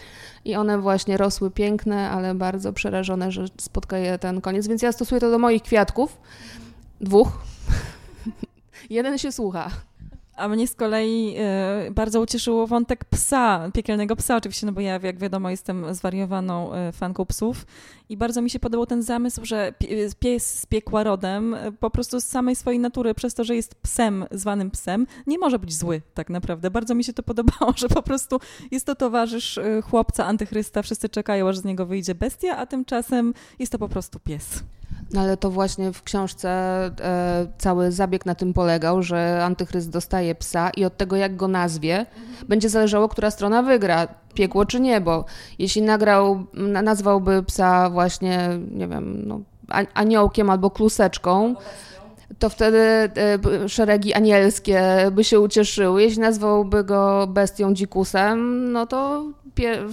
I 0.44 0.56
one 0.56 0.78
właśnie 0.78 1.16
rosły 1.16 1.50
piękne, 1.50 2.10
ale 2.10 2.34
bardzo 2.34 2.72
przerażone, 2.72 3.32
że 3.32 3.44
spotka 3.58 3.98
je 3.98 4.18
ten 4.18 4.40
koniec. 4.40 4.68
Więc 4.68 4.82
ja 4.82 4.92
stosuję 4.92 5.20
to 5.20 5.30
do 5.30 5.38
moich 5.38 5.62
kwiatków. 5.62 6.18
Dwóch. 7.00 7.28
Jeden 8.90 9.18
się 9.18 9.32
słucha. 9.32 9.70
A 10.40 10.48
mnie 10.48 10.68
z 10.68 10.74
kolei 10.74 11.36
y, 11.86 11.90
bardzo 11.90 12.20
ucieszyło 12.20 12.66
wątek 12.66 13.04
psa, 13.04 13.70
piekielnego 13.74 14.16
psa 14.16 14.36
oczywiście, 14.36 14.66
no 14.66 14.72
bo 14.72 14.80
ja 14.80 15.00
jak 15.02 15.18
wiadomo 15.18 15.50
jestem 15.50 15.94
zwariowaną 15.94 16.74
y, 16.74 16.92
fanką 16.92 17.26
psów 17.26 17.66
i 18.08 18.16
bardzo 18.16 18.42
mi 18.42 18.50
się 18.50 18.60
podobał 18.60 18.86
ten 18.86 19.02
zamysł, 19.02 19.44
że 19.44 19.72
pies 20.20 20.58
z 20.60 20.66
piekła 20.66 21.04
rodem 21.04 21.54
y, 21.54 21.72
po 21.72 21.90
prostu 21.90 22.20
z 22.20 22.24
samej 22.24 22.56
swojej 22.56 22.80
natury, 22.80 23.14
przez 23.14 23.34
to, 23.34 23.44
że 23.44 23.56
jest 23.56 23.74
psem, 23.74 24.24
zwanym 24.30 24.70
psem, 24.70 25.06
nie 25.26 25.38
może 25.38 25.58
być 25.58 25.74
zły 25.74 26.02
tak 26.14 26.30
naprawdę. 26.30 26.70
Bardzo 26.70 26.94
mi 26.94 27.04
się 27.04 27.12
to 27.12 27.22
podobało, 27.22 27.72
że 27.82 27.88
po 27.88 28.02
prostu 28.02 28.40
jest 28.70 28.86
to 28.86 28.94
towarzysz 28.94 29.58
chłopca 29.90 30.26
antychrysta, 30.26 30.82
wszyscy 30.82 31.08
czekają, 31.08 31.48
aż 31.48 31.58
z 31.58 31.64
niego 31.64 31.86
wyjdzie 31.86 32.14
bestia, 32.14 32.56
a 32.56 32.66
tymczasem 32.66 33.34
jest 33.58 33.72
to 33.72 33.78
po 33.78 33.88
prostu 33.88 34.20
pies. 34.20 34.62
No 35.12 35.20
ale 35.20 35.36
to 35.36 35.50
właśnie 35.50 35.92
w 35.92 36.02
książce 36.02 36.48
e, 37.00 37.46
cały 37.58 37.92
zabieg 37.92 38.26
na 38.26 38.34
tym 38.34 38.52
polegał, 38.52 39.02
że 39.02 39.44
antychryst 39.44 39.90
dostaje 39.90 40.34
psa 40.34 40.70
i 40.70 40.84
od 40.84 40.96
tego, 40.96 41.16
jak 41.16 41.36
go 41.36 41.48
nazwie, 41.48 41.98
mhm. 41.98 42.46
będzie 42.48 42.68
zależało, 42.68 43.08
która 43.08 43.30
strona 43.30 43.62
wygra, 43.62 44.08
piekło 44.34 44.66
czy 44.66 44.80
niebo. 44.80 45.24
Jeśli 45.58 45.82
nagrał, 45.82 46.44
nazwałby 46.82 47.42
psa 47.42 47.90
właśnie, 47.90 48.48
nie 48.70 48.88
wiem, 48.88 49.22
no, 49.26 49.40
aniołkiem 49.94 50.50
albo 50.50 50.70
kluseczką, 50.70 51.54
to 52.38 52.48
wtedy 52.48 52.78
e, 52.78 53.68
szeregi 53.68 54.14
anielskie 54.14 54.82
by 55.12 55.24
się 55.24 55.40
ucieszyły. 55.40 56.02
Jeśli 56.02 56.20
nazwałby 56.20 56.84
go 56.84 57.26
bestią 57.26 57.74
dzikusem, 57.74 58.72
no 58.72 58.86
to 58.86 59.24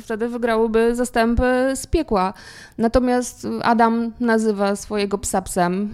wtedy 0.02 0.28
wygrałyby 0.30 0.96
zastępy 0.96 1.44
z 1.76 1.88
piekła. 1.88 2.34
Natomiast 2.78 3.48
Adam 3.64 4.12
nazywa 4.20 4.76
swojego 4.76 5.18
psa 5.18 5.42
psem, 5.42 5.94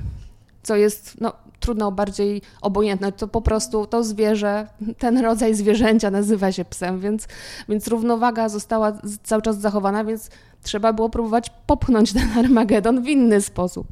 co 0.63 0.75
jest 0.75 1.21
no, 1.21 1.33
trudno 1.59 1.91
bardziej 1.91 2.41
obojętne. 2.61 3.11
To 3.11 3.27
po 3.27 3.41
prostu 3.41 3.85
to 3.85 4.03
zwierzę, 4.03 4.67
ten 4.97 5.17
rodzaj 5.17 5.55
zwierzęcia 5.55 6.11
nazywa 6.11 6.51
się 6.51 6.65
psem, 6.65 6.99
więc, 6.99 7.27
więc 7.69 7.87
równowaga 7.87 8.49
została 8.49 8.93
cały 9.23 9.41
czas 9.41 9.59
zachowana, 9.59 10.03
więc 10.03 10.29
trzeba 10.63 10.93
było 10.93 11.09
próbować 11.09 11.51
popchnąć 11.67 12.13
ten 12.13 12.37
Armagedon 12.37 13.01
w 13.01 13.07
inny 13.07 13.41
sposób. 13.41 13.87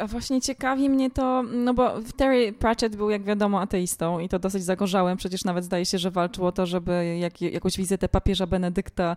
A 0.00 0.06
właśnie 0.06 0.40
ciekawi 0.40 0.90
mnie 0.90 1.10
to, 1.10 1.42
no 1.42 1.74
bo 1.74 1.90
Terry 2.16 2.52
Pratchett 2.52 2.96
był, 2.96 3.10
jak 3.10 3.22
wiadomo, 3.22 3.60
ateistą 3.60 4.18
i 4.18 4.28
to 4.28 4.38
dosyć 4.38 4.64
zagorzałem. 4.64 5.16
Przecież 5.16 5.44
nawet 5.44 5.64
zdaje 5.64 5.84
się, 5.86 5.98
że 5.98 6.10
walczył 6.10 6.46
o 6.46 6.52
to, 6.52 6.66
żeby 6.66 7.16
jak, 7.20 7.42
jakąś 7.42 7.76
wizytę 7.76 8.08
papieża 8.08 8.46
Benedykta, 8.46 9.16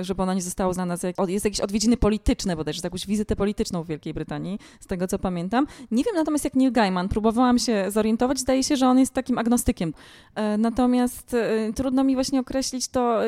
y, 0.00 0.04
żeby 0.04 0.22
ona 0.22 0.34
nie 0.34 0.42
została 0.42 0.70
uznana 0.70 0.96
za... 0.96 1.08
Jest 1.28 1.44
jakieś 1.44 1.60
odwiedziny 1.60 1.96
polityczne 1.96 2.56
bodajże, 2.56 2.80
za 2.80 2.86
jakąś 2.86 3.06
wizytę 3.06 3.36
polityczną 3.36 3.82
w 3.82 3.86
Wielkiej 3.86 4.14
Brytanii, 4.14 4.58
z 4.80 4.86
tego 4.86 5.08
co 5.08 5.18
pamiętam. 5.18 5.66
Nie 5.90 6.04
wiem 6.04 6.14
natomiast 6.14 6.44
jak 6.44 6.54
Neil 6.54 6.72
Gaiman, 6.72 7.08
próbowałam 7.08 7.58
się 7.58 7.90
zorientować, 7.90 8.38
zdaje 8.38 8.62
się, 8.62 8.76
że 8.76 8.88
on 8.88 8.98
jest 8.98 9.14
takim 9.14 9.38
agnostykiem. 9.38 9.94
E, 10.34 10.58
natomiast 10.58 11.36
trudno 11.74 12.04
mi 12.04 12.14
właśnie 12.14 12.40
określić 12.40 12.88
to 12.88 13.20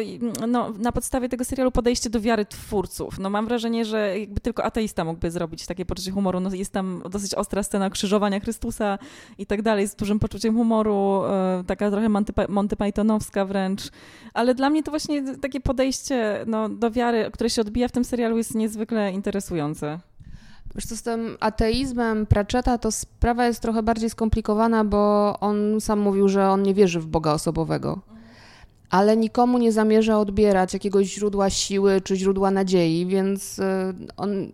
no, 0.48 0.70
na 0.78 0.92
podstawie 0.92 1.28
tego 1.28 1.44
serialu 1.44 1.70
podejście 1.70 2.10
do 2.10 2.20
wiary 2.20 2.44
twórców. 2.44 3.18
No 3.18 3.30
mam 3.30 3.46
wrażenie, 3.46 3.84
że 3.84 4.18
jakby 4.18 4.40
tylko 4.40 4.64
ateista 4.64 5.04
mógłby 5.04 5.30
zrobić 5.30 5.66
takie 5.66 5.84
poczucie 5.84 6.10
humoru. 6.10 6.40
Jest 6.58 6.72
tam 6.72 7.02
dosyć 7.10 7.34
ostra 7.34 7.62
scena 7.62 7.90
krzyżowania 7.90 8.40
Chrystusa 8.40 8.98
i 9.38 9.46
tak 9.46 9.62
dalej, 9.62 9.88
z 9.88 9.94
dużym 9.94 10.18
poczuciem 10.18 10.56
humoru, 10.56 11.22
e, 11.24 11.64
taka 11.66 11.90
trochę 11.90 12.08
Monty 12.48 12.76
Pythonowska 12.76 13.44
wręcz, 13.44 13.82
ale 14.34 14.54
dla 14.54 14.70
mnie 14.70 14.82
to 14.82 14.90
właśnie 14.90 15.36
takie 15.36 15.60
podejście 15.60 16.44
no, 16.46 16.68
do 16.68 16.90
wiary, 16.90 17.30
które 17.32 17.50
się 17.50 17.62
odbija 17.62 17.88
w 17.88 17.92
tym 17.92 18.04
serialu 18.04 18.36
jest 18.36 18.54
niezwykle 18.54 19.12
interesujące. 19.12 20.00
Wiesz 20.74 20.86
co, 20.86 20.96
z 20.96 21.02
tym 21.02 21.36
ateizmem 21.40 22.26
Pratchetta 22.26 22.78
to 22.78 22.92
sprawa 22.92 23.46
jest 23.46 23.60
trochę 23.60 23.82
bardziej 23.82 24.10
skomplikowana, 24.10 24.84
bo 24.84 25.34
on 25.40 25.80
sam 25.80 26.00
mówił, 26.00 26.28
że 26.28 26.48
on 26.48 26.62
nie 26.62 26.74
wierzy 26.74 27.00
w 27.00 27.06
Boga 27.06 27.32
osobowego. 27.32 28.00
Ale 28.90 29.16
nikomu 29.16 29.58
nie 29.58 29.72
zamierza 29.72 30.18
odbierać 30.18 30.74
jakiegoś 30.74 31.06
źródła 31.06 31.50
siły 31.50 32.00
czy 32.00 32.16
źródła 32.16 32.50
nadziei, 32.50 33.06
więc 33.06 33.58
e, 33.58 33.92
on 34.16 34.52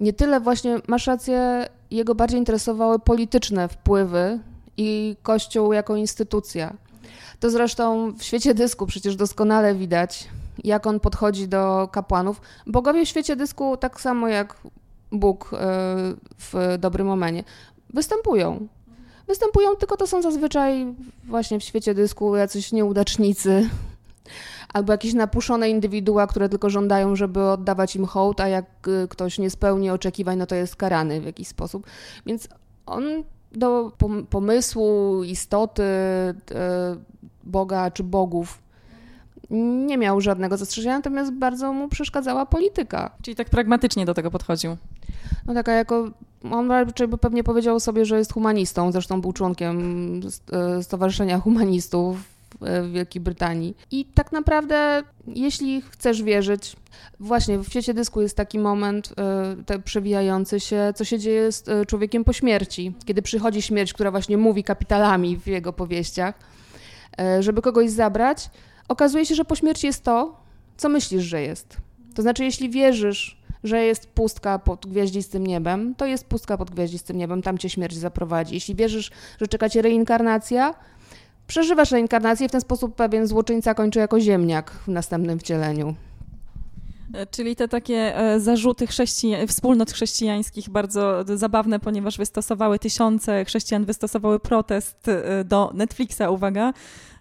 nie 0.00 0.12
tyle 0.12 0.40
właśnie, 0.40 0.78
masz 0.86 1.06
rację, 1.06 1.68
jego 1.90 2.14
bardziej 2.14 2.38
interesowały 2.38 2.98
polityczne 2.98 3.68
wpływy 3.68 4.38
i 4.76 5.16
Kościół 5.22 5.72
jako 5.72 5.96
instytucja. 5.96 6.74
To 7.40 7.50
zresztą 7.50 8.12
w 8.18 8.22
świecie 8.22 8.54
dysku 8.54 8.86
przecież 8.86 9.16
doskonale 9.16 9.74
widać, 9.74 10.28
jak 10.64 10.86
on 10.86 11.00
podchodzi 11.00 11.48
do 11.48 11.88
kapłanów. 11.92 12.40
Bogowie 12.66 13.06
w 13.06 13.08
świecie 13.08 13.36
dysku, 13.36 13.76
tak 13.76 14.00
samo 14.00 14.28
jak 14.28 14.56
Bóg 15.12 15.50
e, 15.52 15.56
w 16.38 16.76
dobrym 16.78 17.06
momencie, 17.06 17.44
występują. 17.90 18.68
Występują, 19.26 19.76
tylko 19.76 19.96
to 19.96 20.06
są 20.06 20.22
zazwyczaj 20.22 20.94
właśnie 21.24 21.60
w 21.60 21.64
świecie 21.64 21.94
dysku 21.94 22.36
jacyś 22.36 22.72
nieudacznicy, 22.72 23.70
albo 24.74 24.92
jakieś 24.92 25.14
napuszone 25.14 25.70
indywidua, 25.70 26.26
które 26.26 26.48
tylko 26.48 26.70
żądają, 26.70 27.16
żeby 27.16 27.42
oddawać 27.42 27.96
im 27.96 28.06
hołd, 28.06 28.40
a 28.40 28.48
jak 28.48 28.88
y, 28.88 29.08
ktoś 29.08 29.38
nie 29.38 29.50
spełni 29.50 29.90
oczekiwań, 29.90 30.38
no 30.38 30.46
to 30.46 30.54
jest 30.54 30.76
karany 30.76 31.20
w 31.20 31.24
jakiś 31.24 31.48
sposób. 31.48 31.86
Więc 32.26 32.48
on 32.86 33.04
do 33.52 33.92
pomysłu, 34.30 35.22
istoty 35.24 35.82
y, 35.82 36.34
Boga 37.44 37.90
czy 37.90 38.04
bogów 38.04 38.62
nie 39.86 39.98
miał 39.98 40.20
żadnego 40.20 40.56
zastrzeżenia, 40.56 40.96
natomiast 40.96 41.32
bardzo 41.32 41.72
mu 41.72 41.88
przeszkadzała 41.88 42.46
polityka. 42.46 43.10
Czyli 43.22 43.34
tak 43.34 43.50
pragmatycznie 43.50 44.06
do 44.06 44.14
tego 44.14 44.30
podchodził. 44.30 44.76
No 45.46 45.54
taka 45.54 45.72
jako, 45.72 46.10
on 46.50 46.70
raczej 46.70 47.08
by 47.08 47.18
pewnie 47.18 47.44
powiedział 47.44 47.80
sobie, 47.80 48.04
że 48.04 48.18
jest 48.18 48.32
humanistą, 48.32 48.92
zresztą 48.92 49.20
był 49.20 49.32
członkiem 49.32 49.80
y, 50.78 50.82
Stowarzyszenia 50.82 51.40
Humanistów 51.40 52.33
w 52.60 52.92
Wielkiej 52.92 53.22
Brytanii. 53.22 53.76
I 53.90 54.04
tak 54.04 54.32
naprawdę, 54.32 55.02
jeśli 55.26 55.82
chcesz 55.82 56.22
wierzyć, 56.22 56.76
właśnie 57.20 57.58
w 57.58 57.68
świecie 57.68 57.94
dysku 57.94 58.20
jest 58.20 58.36
taki 58.36 58.58
moment 58.58 59.14
e, 59.70 59.78
przewijający 59.78 60.60
się, 60.60 60.92
co 60.96 61.04
się 61.04 61.18
dzieje 61.18 61.52
z 61.52 61.68
e, 61.68 61.86
człowiekiem 61.86 62.24
po 62.24 62.32
śmierci, 62.32 62.94
kiedy 63.04 63.22
przychodzi 63.22 63.62
śmierć, 63.62 63.92
która 63.92 64.10
właśnie 64.10 64.36
mówi 64.36 64.64
kapitalami 64.64 65.36
w 65.36 65.46
jego 65.46 65.72
powieściach, 65.72 66.34
e, 67.18 67.42
żeby 67.42 67.62
kogoś 67.62 67.90
zabrać. 67.90 68.50
Okazuje 68.88 69.26
się, 69.26 69.34
że 69.34 69.44
po 69.44 69.54
śmierci 69.54 69.86
jest 69.86 70.04
to, 70.04 70.36
co 70.76 70.88
myślisz, 70.88 71.22
że 71.22 71.42
jest. 71.42 71.76
To 72.14 72.22
znaczy, 72.22 72.44
jeśli 72.44 72.70
wierzysz, 72.70 73.44
że 73.64 73.84
jest 73.84 74.06
pustka 74.06 74.58
pod 74.58 74.86
gwiaździstym 74.86 75.46
niebem, 75.46 75.94
to 75.94 76.06
jest 76.06 76.26
pustka 76.26 76.58
pod 76.58 76.70
gwiaździstym 76.70 77.18
niebem, 77.18 77.42
tam 77.42 77.58
cię 77.58 77.70
śmierć 77.70 77.94
zaprowadzi. 77.96 78.54
Jeśli 78.54 78.74
wierzysz, 78.74 79.10
że 79.40 79.48
czeka 79.48 79.68
cię 79.68 79.82
reinkarnacja, 79.82 80.74
Przeżywasz 81.46 81.90
reinkarnację, 81.90 82.48
w 82.48 82.52
ten 82.52 82.60
sposób 82.60 82.94
pewien 82.94 83.26
złoczyńca 83.26 83.74
kończy 83.74 83.98
jako 83.98 84.20
ziemniak 84.20 84.70
w 84.70 84.88
następnym 84.88 85.38
wcieleniu. 85.38 85.94
Czyli 87.30 87.56
te 87.56 87.68
takie 87.68 88.18
e, 88.18 88.40
zarzuty 88.40 88.86
chrześcijan, 88.86 89.46
wspólnot 89.46 89.92
chrześcijańskich 89.92 90.70
bardzo 90.70 91.24
zabawne, 91.34 91.80
ponieważ 91.80 92.18
wystosowały 92.18 92.78
tysiące 92.78 93.44
chrześcijan, 93.44 93.84
wystosowały 93.84 94.40
protest 94.40 95.08
e, 95.08 95.44
do 95.44 95.70
Netflixa, 95.74 96.22
uwaga, 96.30 96.72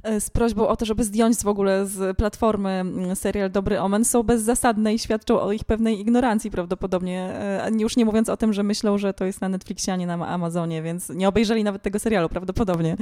e, 0.04 0.22
z 0.22 0.30
prośbą 0.30 0.68
o 0.68 0.76
to, 0.76 0.86
żeby 0.86 1.04
zdjąć 1.04 1.38
w 1.38 1.48
ogóle 1.48 1.86
z 1.86 2.18
platformy 2.18 2.70
mm, 2.70 3.16
serial 3.16 3.52
Dobry 3.52 3.80
Omen, 3.80 4.06
są 4.06 4.24
bezzasadne 4.24 4.94
i 4.94 5.00
świadczą 5.00 5.42
o 5.42 5.52
ich 5.52 5.64
pewnej 5.64 6.00
ignorancji 6.00 6.52
prawdopodobnie. 6.52 7.34
Już 7.80 7.98
nie 7.98 8.06
mówiąc 8.06 8.30
o 8.30 8.38
tym, 8.38 8.54
że 8.54 8.64
myślą, 8.64 8.98
że 8.98 9.14
to 9.14 9.26
jest 9.26 9.42
na 9.42 9.50
Netflixie, 9.50 9.94
a 9.94 9.96
nie 9.96 10.08
na 10.08 10.28
Amazonie, 10.28 10.82
więc 10.82 11.10
nie 11.10 11.28
obejrzeli 11.28 11.64
nawet 11.64 11.82
tego 11.82 12.00
serialu 12.00 12.30
prawdopodobnie. 12.30 12.98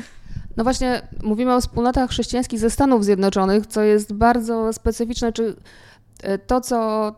No 0.57 0.63
właśnie, 0.63 1.07
mówimy 1.23 1.55
o 1.55 1.61
wspólnotach 1.61 2.09
chrześcijańskich 2.09 2.59
ze 2.59 2.69
Stanów 2.69 3.05
Zjednoczonych, 3.05 3.67
co 3.67 3.81
jest 3.81 4.13
bardzo 4.13 4.73
specyficzne, 4.73 5.33
czy 5.33 5.43
E, 5.43 5.55
to, 6.47 6.61
co 6.61 7.11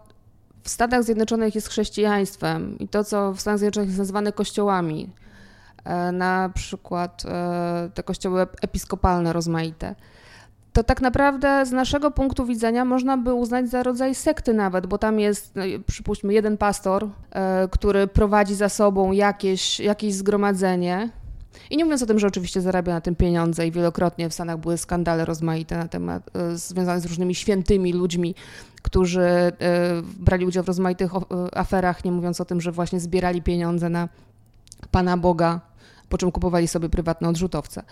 w 0.64 0.70
Stanach 0.70 1.04
Zjednoczonych 1.04 1.56
jest 1.56 1.68
chrześcijaństwem 1.68 2.80
i 2.80 2.88
to, 2.88 3.04
co 3.04 3.34
w 3.34 3.42
Stanach 3.42 3.60
Zjednoczonych 3.60 3.90
jest 3.90 4.00
nazywane 4.00 4.32
kościołami, 4.32 5.10
e, 5.86 6.12
na 6.12 6.52
przykład 6.56 7.24
e, 7.26 7.90
te 7.94 8.04
kościoły 8.04 8.48
episkopalne 8.62 9.34
rozmaite, 9.34 9.96
to 10.74 10.84
tak 10.84 11.02
naprawdę 11.02 11.66
z 11.66 11.72
naszego 11.72 12.12
punktu 12.12 12.46
widzenia 12.46 12.86
można 12.86 13.18
by 13.18 13.34
uznać 13.34 13.70
za 13.70 13.84
rodzaj 13.84 14.16
sekty 14.16 14.54
nawet, 14.54 14.88
bo 14.88 14.98
tam 14.98 15.20
jest, 15.20 15.56
no, 15.56 15.64
przypuśćmy, 15.88 16.34
jeden 16.34 16.58
pastor, 16.58 17.10
który 17.72 18.08
prowadzi 18.08 18.56
za 18.56 18.70
sobą 18.70 19.12
jakieś, 19.12 19.80
jakieś 19.80 20.14
zgromadzenie, 20.14 21.10
i 21.70 21.78
nie 21.78 21.84
mówiąc 21.84 22.04
o 22.04 22.06
tym, 22.06 22.20
że 22.20 22.28
oczywiście 22.28 22.62
zarabia 22.62 22.94
na 22.94 23.02
tym 23.02 23.16
pieniądze 23.16 23.68
i 23.68 23.72
wielokrotnie 23.72 24.30
w 24.30 24.34
Stanach 24.34 24.58
były 24.58 24.78
skandale 24.78 25.26
rozmaite 25.26 25.78
na 25.78 25.88
temat 25.88 26.30
e, 26.36 26.58
związane 26.58 27.02
z 27.02 27.06
różnymi 27.06 27.36
świętymi 27.36 27.94
ludźmi, 27.94 28.36
którzy 28.82 29.22
e, 29.22 29.54
brali 30.20 30.46
udział 30.46 30.64
w 30.64 30.68
rozmaitych 30.68 31.12
e, 31.16 31.58
aferach, 31.58 32.06
nie 32.06 32.12
mówiąc 32.12 32.42
o 32.42 32.46
tym, 32.46 32.62
że 32.62 32.72
właśnie 32.72 33.00
zbierali 33.00 33.42
pieniądze 33.42 33.90
na 33.90 34.10
Pana 34.92 35.18
Boga, 35.18 35.60
po 36.10 36.18
czym 36.18 36.32
kupowali 36.32 36.68
sobie 36.68 36.90
prywatne 36.90 37.30
odrzutowce. 37.30 37.84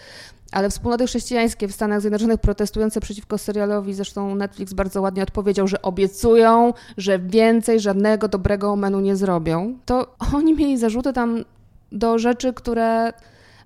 Ale 0.52 0.70
wspólnoty 0.70 1.06
chrześcijańskie 1.06 1.68
w 1.68 1.72
Stanach 1.72 2.02
Zjednoczonych 2.02 2.40
protestujące 2.40 3.00
przeciwko 3.00 3.38
serialowi, 3.38 3.94
zresztą 3.94 4.36
Netflix 4.36 4.74
bardzo 4.74 5.02
ładnie 5.02 5.24
odpowiedział, 5.24 5.68
że 5.68 5.82
obiecują, 5.82 6.74
że 6.98 7.20
więcej 7.20 7.80
żadnego 7.80 8.28
dobrego 8.28 8.76
menu 8.76 9.02
nie 9.02 9.16
zrobią, 9.16 9.78
to 9.86 10.16
oni 10.38 10.54
mieli 10.54 10.78
zarzuty 10.78 11.14
tam 11.14 11.44
do 11.92 12.20
rzeczy, 12.20 12.54
które 12.54 13.14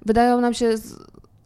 wydają 0.05 0.41
nam 0.41 0.53
się 0.53 0.75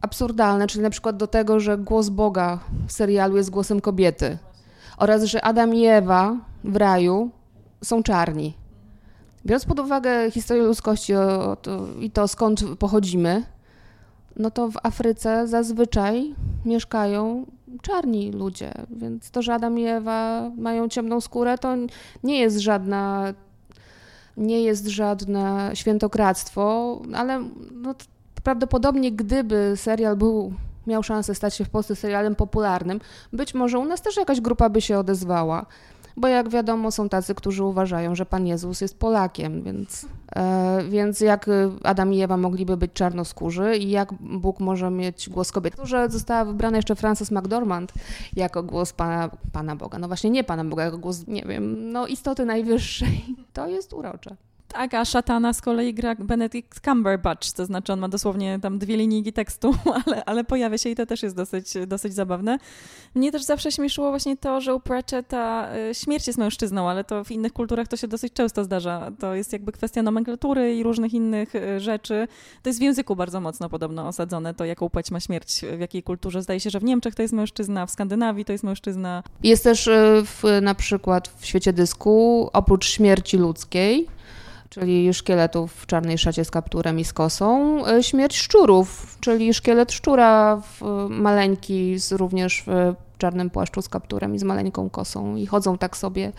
absurdalne, 0.01 0.67
czyli 0.67 0.83
na 0.83 0.89
przykład 0.89 1.17
do 1.17 1.27
tego, 1.27 1.59
że 1.59 1.77
głos 1.77 2.09
Boga 2.09 2.59
w 2.87 2.91
serialu 2.91 3.37
jest 3.37 3.49
głosem 3.49 3.81
kobiety 3.81 4.37
oraz 4.97 5.23
że 5.23 5.41
Adam 5.41 5.75
i 5.75 5.85
Ewa 5.85 6.37
w 6.63 6.75
raju 6.75 7.29
są 7.83 8.03
czarni. 8.03 8.53
Biorąc 9.45 9.65
pod 9.65 9.79
uwagę 9.79 10.31
historię 10.31 10.63
ludzkości 10.63 11.15
o, 11.15 11.57
to, 11.61 11.85
i 11.99 12.11
to 12.11 12.27
skąd 12.27 12.63
pochodzimy, 12.79 13.43
no 14.35 14.51
to 14.51 14.71
w 14.71 14.77
Afryce 14.83 15.47
zazwyczaj 15.47 16.35
mieszkają 16.65 17.45
czarni 17.81 18.31
ludzie, 18.31 18.73
więc 18.89 19.31
to, 19.31 19.41
że 19.41 19.53
Adam 19.53 19.79
i 19.79 19.85
Ewa 19.85 20.51
mają 20.57 20.89
ciemną 20.89 21.21
skórę, 21.21 21.57
to 21.57 21.75
nie 22.23 22.39
jest 22.39 22.57
żadna 22.57 23.33
nie 24.37 24.61
jest 24.61 24.87
żadne 24.87 25.71
świętokradztwo, 25.73 27.01
ale 27.15 27.43
no, 27.71 27.95
prawdopodobnie 28.43 29.11
gdyby 29.11 29.73
serial 29.75 30.17
był 30.17 30.53
miał 30.87 31.03
szansę 31.03 31.35
stać 31.35 31.55
się 31.55 31.65
w 31.65 31.69
Polsce 31.69 31.95
serialem 31.95 32.35
popularnym, 32.35 32.99
być 33.33 33.53
może 33.53 33.79
u 33.79 33.85
nas 33.85 34.01
też 34.01 34.17
jakaś 34.17 34.41
grupa 34.41 34.69
by 34.69 34.81
się 34.81 34.99
odezwała. 34.99 35.65
Bo 36.17 36.27
jak 36.27 36.49
wiadomo, 36.49 36.91
są 36.91 37.09
tacy, 37.09 37.35
którzy 37.35 37.63
uważają, 37.63 38.15
że 38.15 38.25
Pan 38.25 38.47
Jezus 38.47 38.81
jest 38.81 38.99
Polakiem, 38.99 39.63
więc, 39.63 40.05
e, 40.35 40.79
więc 40.89 41.21
jak 41.21 41.49
Adam 41.83 42.13
i 42.13 42.21
Ewa 42.21 42.37
mogliby 42.37 42.77
być 42.77 42.93
czarnoskórzy 42.93 43.77
i 43.77 43.89
jak 43.89 44.13
Bóg 44.13 44.59
może 44.59 44.91
mieć 44.91 45.29
głos 45.29 45.51
kobiety, 45.51 45.77
że 45.83 46.09
została 46.09 46.45
wybrana 46.45 46.77
jeszcze 46.77 46.95
Frances 46.95 47.31
McDormand 47.31 47.93
jako 48.35 48.63
głos 48.63 48.93
Pana, 48.93 49.29
Pana 49.51 49.75
Boga. 49.75 49.99
No 49.99 50.07
właśnie 50.07 50.29
nie 50.29 50.43
Pana 50.43 50.65
Boga, 50.65 50.83
jako 50.83 50.97
głos, 50.97 51.27
nie 51.27 51.43
wiem, 51.43 51.91
no 51.91 52.07
istoty 52.07 52.45
najwyższej. 52.45 53.25
To 53.53 53.67
jest 53.67 53.93
urocze. 53.93 54.35
Tak, 54.73 54.93
a 54.93 55.05
szatana 55.05 55.53
z 55.53 55.61
kolei 55.61 55.93
gra 55.93 56.15
Benedict 56.15 56.79
Cumberbatch, 56.85 57.51
to 57.51 57.65
znaczy 57.65 57.93
on 57.93 57.99
ma 57.99 58.09
dosłownie 58.09 58.59
tam 58.61 58.79
dwie 58.79 58.97
linijki 58.97 59.33
tekstu, 59.33 59.75
ale, 60.05 60.25
ale 60.25 60.43
pojawia 60.43 60.77
się 60.77 60.89
i 60.89 60.95
to 60.95 61.05
też 61.05 61.23
jest 61.23 61.35
dosyć, 61.35 61.73
dosyć 61.87 62.13
zabawne. 62.13 62.57
Mnie 63.15 63.31
też 63.31 63.43
zawsze 63.43 63.71
śmieszyło 63.71 64.09
właśnie 64.09 64.37
to, 64.37 64.61
że 64.61 64.75
u 64.75 64.79
Pratchetta 64.79 65.69
y, 65.91 65.95
śmierć 65.95 66.27
jest 66.27 66.39
mężczyzną, 66.39 66.89
ale 66.89 67.03
to 67.03 67.23
w 67.23 67.31
innych 67.31 67.53
kulturach 67.53 67.87
to 67.87 67.97
się 67.97 68.07
dosyć 68.07 68.33
często 68.33 68.63
zdarza. 68.63 69.11
To 69.19 69.35
jest 69.35 69.53
jakby 69.53 69.71
kwestia 69.71 70.03
nomenklatury 70.03 70.75
i 70.75 70.83
różnych 70.83 71.13
innych 71.13 71.55
y, 71.55 71.79
rzeczy. 71.79 72.27
To 72.63 72.69
jest 72.69 72.79
w 72.79 72.83
języku 72.83 73.15
bardzo 73.15 73.41
mocno 73.41 73.69
podobno 73.69 74.07
osadzone, 74.07 74.53
to 74.53 74.65
jaką 74.65 74.89
płeć 74.89 75.11
ma 75.11 75.19
śmierć, 75.19 75.61
w 75.77 75.79
jakiej 75.79 76.03
kulturze. 76.03 76.41
Zdaje 76.41 76.59
się, 76.59 76.69
że 76.69 76.79
w 76.79 76.83
Niemczech 76.83 77.15
to 77.15 77.21
jest 77.21 77.33
mężczyzna, 77.33 77.85
w 77.85 77.91
Skandynawii 77.91 78.45
to 78.45 78.51
jest 78.51 78.63
mężczyzna. 78.63 79.23
Jest 79.43 79.63
też 79.63 79.87
y, 79.87 80.23
w, 80.25 80.43
na 80.61 80.75
przykład 80.75 81.27
w 81.37 81.45
świecie 81.45 81.73
dysku, 81.73 82.49
oprócz 82.53 82.85
śmierci 82.85 83.37
ludzkiej, 83.37 84.07
czyli 84.69 85.13
szkieletów 85.13 85.73
w 85.73 85.85
czarnej 85.85 86.17
szacie 86.17 86.45
z 86.45 86.51
kapturem 86.51 86.99
i 86.99 87.05
z 87.05 87.13
kosą. 87.13 87.77
E, 87.87 88.03
śmierć 88.03 88.37
szczurów, 88.37 89.17
czyli 89.19 89.53
szkielet 89.53 89.91
szczura 89.91 90.61
maleńki, 91.09 91.99
z, 91.99 92.11
również 92.11 92.63
w 92.67 92.95
czarnym 93.17 93.49
płaszczu 93.49 93.81
z 93.81 93.89
kapturem 93.89 94.35
i 94.35 94.39
z 94.39 94.43
maleńką 94.43 94.89
kosą 94.89 95.35
i 95.35 95.45
chodzą 95.45 95.77
tak 95.77 95.97
sobie 95.97 96.31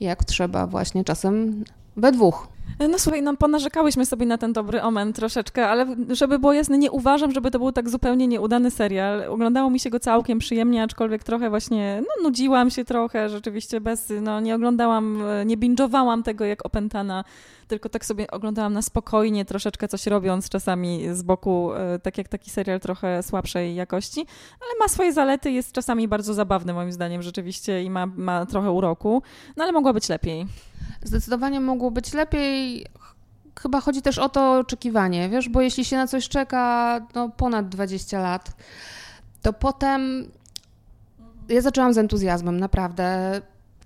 jak 0.00 0.24
trzeba 0.24 0.66
właśnie 0.66 1.04
czasem 1.04 1.64
we 1.96 2.12
dwóch. 2.12 2.48
No 2.90 2.98
słuchaj, 2.98 3.22
no 3.22 3.36
ponarzekałyśmy 3.36 4.06
sobie 4.06 4.26
na 4.26 4.38
ten 4.38 4.52
dobry 4.52 4.82
omen 4.82 5.12
troszeczkę, 5.12 5.68
ale 5.68 5.86
żeby 6.08 6.38
było 6.38 6.52
jasne, 6.52 6.78
nie 6.78 6.90
uważam, 6.90 7.32
żeby 7.32 7.50
to 7.50 7.58
był 7.58 7.72
tak 7.72 7.88
zupełnie 7.88 8.26
nieudany 8.26 8.70
serial. 8.70 9.24
Oglądało 9.28 9.70
mi 9.70 9.80
się 9.80 9.90
go 9.90 10.00
całkiem 10.00 10.38
przyjemnie, 10.38 10.82
aczkolwiek 10.82 11.24
trochę 11.24 11.50
właśnie, 11.50 12.02
no 12.02 12.22
nudziłam 12.22 12.70
się 12.70 12.84
trochę, 12.84 13.28
rzeczywiście 13.28 13.80
bez, 13.80 14.12
no 14.22 14.40
nie 14.40 14.54
oglądałam, 14.54 15.22
nie 15.46 15.56
binge'owałam 15.56 16.22
tego 16.22 16.44
jak 16.44 16.66
opętana, 16.66 17.24
tylko 17.70 17.88
tak 17.88 18.04
sobie 18.04 18.30
oglądałam 18.30 18.72
na 18.72 18.82
spokojnie, 18.82 19.44
troszeczkę 19.44 19.88
coś 19.88 20.06
robiąc 20.06 20.48
czasami 20.48 21.04
z 21.12 21.22
boku, 21.22 21.72
e, 21.74 21.98
tak 21.98 22.18
jak 22.18 22.28
taki 22.28 22.50
serial 22.50 22.80
trochę 22.80 23.22
słabszej 23.22 23.74
jakości, 23.74 24.26
ale 24.60 24.70
ma 24.80 24.88
swoje 24.88 25.12
zalety, 25.12 25.50
jest 25.50 25.72
czasami 25.72 26.08
bardzo 26.08 26.34
zabawny 26.34 26.72
moim 26.74 26.92
zdaniem 26.92 27.22
rzeczywiście 27.22 27.82
i 27.82 27.90
ma, 27.90 28.06
ma 28.06 28.46
trochę 28.46 28.70
uroku, 28.70 29.22
no 29.56 29.64
ale 29.64 29.72
mogło 29.72 29.92
być 29.92 30.08
lepiej. 30.08 30.46
Zdecydowanie 31.02 31.60
mogło 31.60 31.90
być 31.90 32.12
lepiej. 32.12 32.86
Chyba 33.62 33.80
chodzi 33.80 34.02
też 34.02 34.18
o 34.18 34.28
to 34.28 34.58
oczekiwanie, 34.58 35.28
wiesz, 35.28 35.48
bo 35.48 35.60
jeśli 35.60 35.84
się 35.84 35.96
na 35.96 36.06
coś 36.06 36.28
czeka 36.28 37.00
no, 37.14 37.28
ponad 37.28 37.68
20 37.68 38.20
lat, 38.20 38.52
to 39.42 39.52
potem 39.52 40.30
ja 41.48 41.60
zaczęłam 41.60 41.94
z 41.94 41.98
entuzjazmem, 41.98 42.60
naprawdę. 42.60 43.40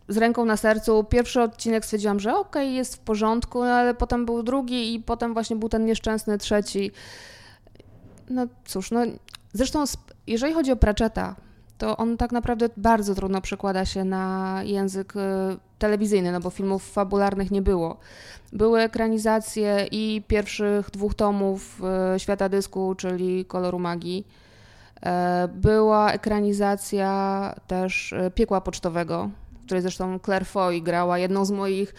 Z 0.08 0.16
ręką 0.16 0.44
na 0.44 0.56
sercu. 0.56 1.04
Pierwszy 1.04 1.42
odcinek 1.42 1.84
stwierdziłam, 1.84 2.20
że 2.20 2.30
okej, 2.30 2.62
okay, 2.62 2.66
jest 2.66 2.96
w 2.96 2.98
porządku, 2.98 3.62
ale 3.62 3.94
potem 3.94 4.26
był 4.26 4.42
drugi 4.42 4.94
i 4.94 5.00
potem 5.00 5.34
właśnie 5.34 5.56
był 5.56 5.68
ten 5.68 5.86
nieszczęsny 5.86 6.38
trzeci. 6.38 6.90
No 8.30 8.46
cóż, 8.64 8.90
no 8.90 9.00
zresztą 9.52 9.84
jeżeli 10.26 10.54
chodzi 10.54 10.72
o 10.72 10.76
Pratchetta, 10.76 11.36
to 11.78 11.96
on 11.96 12.16
tak 12.16 12.32
naprawdę 12.32 12.68
bardzo 12.76 13.14
trudno 13.14 13.40
przekłada 13.40 13.84
się 13.84 14.04
na 14.04 14.60
język 14.64 15.16
y, 15.16 15.20
telewizyjny, 15.78 16.32
no 16.32 16.40
bo 16.40 16.50
filmów 16.50 16.92
fabularnych 16.92 17.50
nie 17.50 17.62
było. 17.62 17.96
Były 18.52 18.80
ekranizacje 18.80 19.86
i 19.90 20.22
pierwszych 20.28 20.90
dwóch 20.90 21.14
tomów 21.14 21.80
y, 22.16 22.20
Świata 22.20 22.48
Dysku, 22.48 22.94
czyli 22.94 23.44
Koloru 23.44 23.78
Magii. 23.78 24.26
E, 25.04 25.48
była 25.48 26.12
ekranizacja 26.12 27.54
też 27.66 28.12
y, 28.12 28.30
Piekła 28.34 28.60
Pocztowego, 28.60 29.30
której 29.64 29.82
zresztą 29.82 30.18
Claire 30.18 30.46
Foy 30.46 30.80
grała 30.80 31.18
jedną 31.18 31.44
z 31.44 31.50
moich 31.50 31.94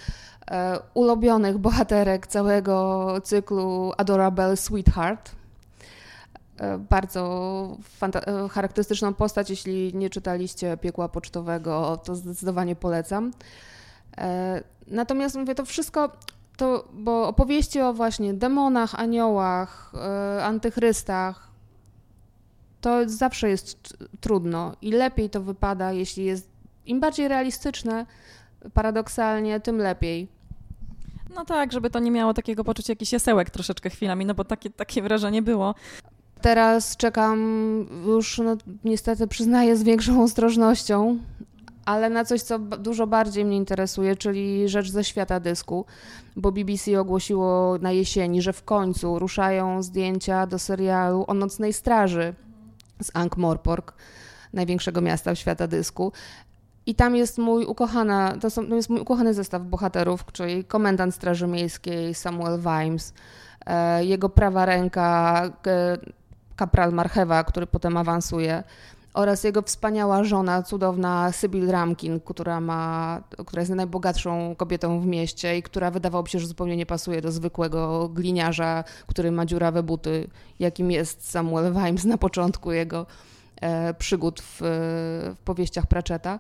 e, 0.52 0.80
ulubionych 0.94 1.58
bohaterek 1.58 2.28
całego 2.28 3.08
cyklu 3.24 3.94
Adorable 3.98 4.58
Sweetheart. 4.58 5.36
E, 6.58 6.78
bardzo 6.78 7.78
e, 8.02 8.50
charakterystyczną 8.50 9.14
postać. 9.14 9.50
Jeśli 9.50 9.92
nie 9.96 10.10
czytaliście 10.10 10.78
Piekła 10.78 11.10
Pocztowego, 11.10 11.98
to 11.98 12.16
zdecydowanie 12.16 12.76
polecam. 12.76 13.32
E, 14.18 14.64
natomiast 14.88 15.36
mówię, 15.36 15.56
to 15.56 15.66
wszystko, 15.66 16.12
to, 16.58 16.88
bo 16.94 17.28
opowieści 17.28 17.82
o 17.82 17.94
właśnie 17.94 18.34
demonach, 18.34 18.96
aniołach, 18.96 19.92
antychrystach, 20.42 21.48
to 22.82 23.10
zawsze 23.10 23.50
jest 23.50 23.98
trudno 24.22 24.76
i 24.82 24.92
lepiej 24.92 25.30
to 25.30 25.42
wypada, 25.42 25.92
jeśli 25.92 26.26
jest 26.26 26.55
im 26.86 27.00
bardziej 27.00 27.28
realistyczne, 27.28 28.06
paradoksalnie, 28.74 29.60
tym 29.60 29.78
lepiej. 29.78 30.28
No 31.36 31.46
tak, 31.46 31.74
żeby 31.74 31.90
to 31.90 32.00
nie 32.00 32.12
miało 32.12 32.34
takiego 32.34 32.64
poczucia 32.64 32.92
jakiś 32.92 33.14
jasełek 33.14 33.50
troszeczkę 33.50 33.90
chwilami, 33.90 34.26
no 34.26 34.34
bo 34.34 34.44
takie, 34.44 34.70
takie 34.70 35.02
wrażenie 35.02 35.42
było. 35.42 35.76
Teraz 36.42 36.98
czekam 36.98 37.40
już, 38.06 38.38
no, 38.38 38.58
niestety 38.84 39.28
przyznaję, 39.28 39.78
z 39.78 39.84
większą 39.84 40.24
ostrożnością, 40.24 41.18
ale 41.86 42.10
na 42.10 42.26
coś, 42.26 42.42
co 42.42 42.60
dużo 42.60 43.08
bardziej 43.08 43.46
mnie 43.46 43.58
interesuje, 43.58 44.16
czyli 44.16 44.70
rzecz 44.70 44.90
ze 44.90 45.04
świata 45.04 45.40
dysku, 45.40 45.86
bo 46.36 46.52
BBC 46.52 47.00
ogłosiło 47.00 47.78
na 47.78 47.92
jesieni, 47.92 48.42
że 48.42 48.54
w 48.54 48.64
końcu 48.64 49.20
ruszają 49.20 49.84
zdjęcia 49.84 50.48
do 50.48 50.60
serialu 50.60 51.26
o 51.28 51.34
Nocnej 51.34 51.74
Straży 51.74 52.34
z 53.02 53.12
Ankh-Morpork, 53.12 53.94
największego 54.54 55.02
miasta 55.02 55.36
świata 55.36 55.68
dysku. 55.68 56.12
I 56.86 56.96
tam 56.96 57.16
jest 57.16 57.38
mój 57.38 57.66
ukochana, 57.66 58.38
to, 58.42 58.50
są, 58.50 58.68
to 58.68 58.76
jest 58.76 58.90
mój 58.90 59.00
ukochany 59.00 59.34
zestaw 59.34 59.64
bohaterów, 59.64 60.26
czyli 60.32 60.64
komendant 60.64 61.16
Straży 61.16 61.48
Miejskiej 61.48 62.14
Samuel 62.14 62.60
Vimes, 62.60 63.14
e, 63.66 64.06
jego 64.06 64.30
prawa 64.30 64.66
ręka 64.66 65.42
e, 65.68 65.98
kapral 66.56 66.94
Marchewa, 66.94 67.44
który 67.44 67.68
potem 67.68 67.98
awansuje, 67.98 68.64
oraz 69.16 69.44
jego 69.44 69.62
wspaniała 69.62 70.24
żona, 70.24 70.64
cudowna 70.64 71.32
Sybil 71.32 71.68
Ramkin, 71.68 72.20
która, 72.20 72.60
ma, 72.60 73.22
która 73.46 73.62
jest 73.62 73.72
najbogatszą 73.72 74.56
kobietą 74.56 75.00
w 75.00 75.06
mieście 75.06 75.58
i 75.58 75.64
która 75.64 75.92
wydawałoby 75.92 76.30
się, 76.30 76.40
że 76.40 76.48
zupełnie 76.48 76.78
nie 76.78 76.86
pasuje 76.86 77.22
do 77.22 77.32
zwykłego 77.32 78.10
gliniarza, 78.10 78.84
który 79.08 79.32
ma 79.32 79.46
dziurawe 79.46 79.84
buty, 79.84 80.28
jakim 80.60 80.92
jest 80.92 81.30
Samuel 81.30 81.74
Vimes 81.74 82.06
na 82.06 82.18
początku 82.18 82.72
jego 82.72 83.06
e, 83.62 83.94
przygód 83.94 84.42
w, 84.42 84.58
w 85.36 85.44
powieściach 85.46 85.86
Pratchetta. 85.86 86.40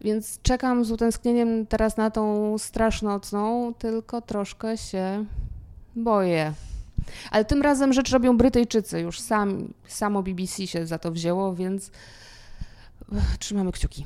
Więc 0.00 0.42
czekam 0.42 0.84
z 0.84 0.90
utęsknieniem 0.90 1.66
teraz 1.66 1.96
na 1.96 2.10
tą 2.10 2.58
strasznocną, 2.58 3.74
tylko 3.74 4.20
troszkę 4.20 4.76
się 4.76 5.24
boję. 5.96 6.52
Ale 7.30 7.44
tym 7.44 7.62
razem 7.62 7.92
rzecz 7.92 8.10
robią 8.10 8.36
Brytyjczycy, 8.36 9.00
już 9.00 9.20
sam, 9.20 9.72
samo 9.86 10.22
BBC 10.22 10.66
się 10.66 10.86
za 10.86 10.98
to 10.98 11.10
wzięło, 11.10 11.54
więc 11.54 11.90
trzymamy 13.38 13.72
kciuki. 13.72 14.04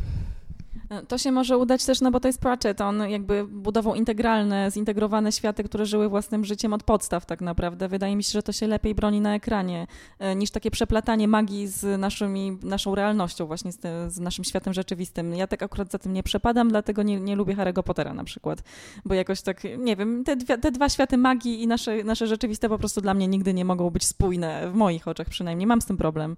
To 1.08 1.18
się 1.18 1.32
może 1.32 1.58
udać 1.58 1.84
też, 1.84 2.00
no 2.00 2.10
bo 2.10 2.20
to 2.20 2.28
jest 2.28 2.40
Pratchett, 2.40 2.80
on 2.80 3.10
jakby 3.10 3.46
budował 3.46 3.94
integralne, 3.94 4.70
zintegrowane 4.70 5.32
światy, 5.32 5.64
które 5.64 5.86
żyły 5.86 6.08
własnym 6.08 6.44
życiem 6.44 6.72
od 6.72 6.82
podstaw 6.82 7.26
tak 7.26 7.40
naprawdę. 7.40 7.88
Wydaje 7.88 8.16
mi 8.16 8.24
się, 8.24 8.32
że 8.32 8.42
to 8.42 8.52
się 8.52 8.66
lepiej 8.66 8.94
broni 8.94 9.20
na 9.20 9.34
ekranie 9.34 9.86
e, 10.18 10.36
niż 10.36 10.50
takie 10.50 10.70
przeplatanie 10.70 11.28
magii 11.28 11.66
z 11.66 12.00
naszymi, 12.00 12.58
naszą 12.62 12.94
realnością, 12.94 13.46
właśnie 13.46 13.72
z, 13.72 13.78
z 14.12 14.20
naszym 14.20 14.44
światem 14.44 14.72
rzeczywistym. 14.72 15.34
Ja 15.34 15.46
tak 15.46 15.62
akurat 15.62 15.90
za 15.90 15.98
tym 15.98 16.12
nie 16.12 16.22
przepadam, 16.22 16.68
dlatego 16.68 17.02
nie, 17.02 17.20
nie 17.20 17.36
lubię 17.36 17.56
Harry'ego 17.56 17.82
Pottera 17.82 18.14
na 18.14 18.24
przykład, 18.24 18.62
bo 19.04 19.14
jakoś 19.14 19.42
tak, 19.42 19.62
nie 19.78 19.96
wiem, 19.96 20.24
te, 20.24 20.36
dwie, 20.36 20.58
te 20.58 20.72
dwa 20.72 20.88
światy 20.88 21.16
magii 21.16 21.62
i 21.62 21.66
nasze, 21.66 22.04
nasze 22.04 22.26
rzeczywiste 22.26 22.68
po 22.68 22.78
prostu 22.78 23.00
dla 23.00 23.14
mnie 23.14 23.28
nigdy 23.28 23.54
nie 23.54 23.64
mogą 23.64 23.90
być 23.90 24.04
spójne, 24.04 24.70
w 24.70 24.74
moich 24.74 25.08
oczach 25.08 25.28
przynajmniej. 25.28 25.66
Mam 25.66 25.80
z 25.80 25.86
tym 25.86 25.96
problem. 25.96 26.36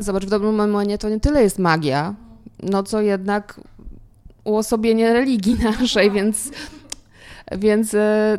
Zobacz, 0.00 0.24
w 0.24 0.30
dobrym 0.30 0.54
momencie 0.54 0.98
to 0.98 1.08
nie 1.08 1.20
tyle 1.20 1.42
jest 1.42 1.58
magia, 1.58 2.14
no 2.62 2.82
co 2.82 3.00
jednak 3.00 3.60
uosobienie 4.44 5.12
religii 5.12 5.56
naszej, 5.80 6.10
więc, 6.10 6.50
więc 7.52 7.94
e, 7.94 8.38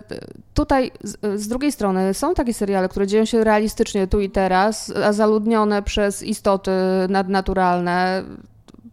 tutaj 0.54 0.92
z, 1.36 1.48
drugiej 1.48 1.72
strony 1.72 2.13
są 2.13 2.34
takie 2.34 2.54
seriale, 2.54 2.89
które 2.89 3.08
dzieją 3.08 3.26
się 3.26 3.44
realistycznie 3.44 4.08
tu 4.08 4.22
i 4.22 4.30
teraz, 4.30 4.94
a 5.06 5.13
zaludnione 5.13 5.84
przez 5.84 6.24
istoty 6.24 6.72
nadnaturalne, 7.10 8.24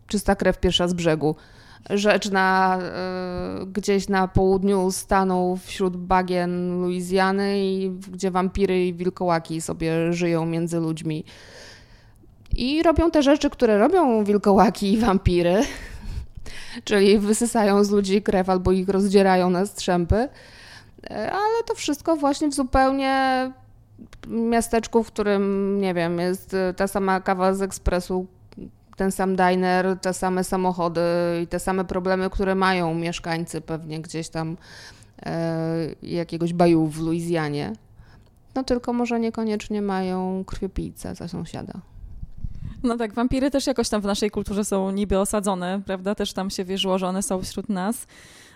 czysta 0.07 0.37
krew 0.37 0.61
pierwsza 0.61 0.89
z 0.89 0.95
brzegu. 0.95 1.37
Rzecz 1.91 2.31
na, 2.31 2.79
e, 2.83 3.67
gdzieś 3.67 4.09
na 4.09 4.29
południu 4.29 4.91
stanu 4.91 5.59
wśród 5.65 5.97
bagien 5.97 6.81
Luizjany, 6.83 7.57
gdzie 8.13 8.31
wampiry 8.31 8.87
i 8.87 8.95
wilkołaki 8.95 9.61
sobie 9.61 10.13
żyją 10.13 10.47
między 10.47 10.81
ludźmi. 10.81 11.25
I 12.57 12.83
robią 12.83 13.11
te 13.11 13.23
rzeczy, 13.23 13.51
które 13.51 13.79
robią 13.79 14.25
wilkołaki 14.25 14.93
i 14.93 14.99
wampiry, 14.99 15.63
czyli 16.85 17.19
wysysają 17.19 17.85
z 17.85 17.91
ludzi 17.91 18.23
krew 18.23 18.49
albo 18.49 18.73
ich 18.73 18.89
rozdzierają 18.89 19.51
na 19.51 19.67
strzępy. 19.67 20.29
E, 21.11 21.33
ale 21.33 21.65
to 21.67 21.75
wszystko 21.75 22.17
właśnie 22.17 22.49
w 22.49 22.55
zupełnie 22.55 23.53
miasteczku, 24.29 25.05
w 25.05 25.07
którym, 25.07 25.77
nie 25.81 25.95
wiem, 25.95 26.19
jest 26.19 26.57
ta 26.77 26.87
sama 26.87 27.21
kawa 27.21 27.55
z 27.55 27.63
ekspresu, 27.63 28.27
ten 28.97 29.13
sam 29.13 29.37
diner, 29.37 29.99
te 30.01 30.15
same 30.15 30.45
samochody 30.45 31.01
i 31.43 31.47
te 31.47 31.59
same 31.59 31.85
problemy, 31.85 32.31
które 32.31 32.55
mają 32.55 32.95
mieszkańcy 32.95 33.61
pewnie 33.61 34.01
gdzieś 34.01 34.29
tam 34.29 34.57
e, 35.27 35.77
jakiegoś 36.03 36.53
baju 36.53 36.87
w 36.87 37.01
Luizjanie. 37.01 37.73
No 38.55 38.65
tylko 38.65 38.93
może 38.93 39.21
niekoniecznie 39.21 39.83
mają 39.83 40.45
krwiopijca 40.45 41.15
za 41.15 41.29
sąsiada. 41.29 41.73
No 42.83 42.97
tak, 42.97 43.15
wampiry 43.15 43.51
też 43.51 43.67
jakoś 43.67 43.89
tam 43.89 44.01
w 44.01 44.05
naszej 44.05 44.31
kulturze 44.31 44.65
są 44.65 44.91
niby 44.91 45.19
osadzone, 45.19 45.83
prawda? 45.87 46.15
Też 46.15 46.33
tam 46.33 46.51
się 46.51 46.65
wierzyło, 46.65 46.99
że 46.99 47.07
one 47.07 47.23
są 47.23 47.43
wśród 47.43 47.69
nas. 47.69 48.07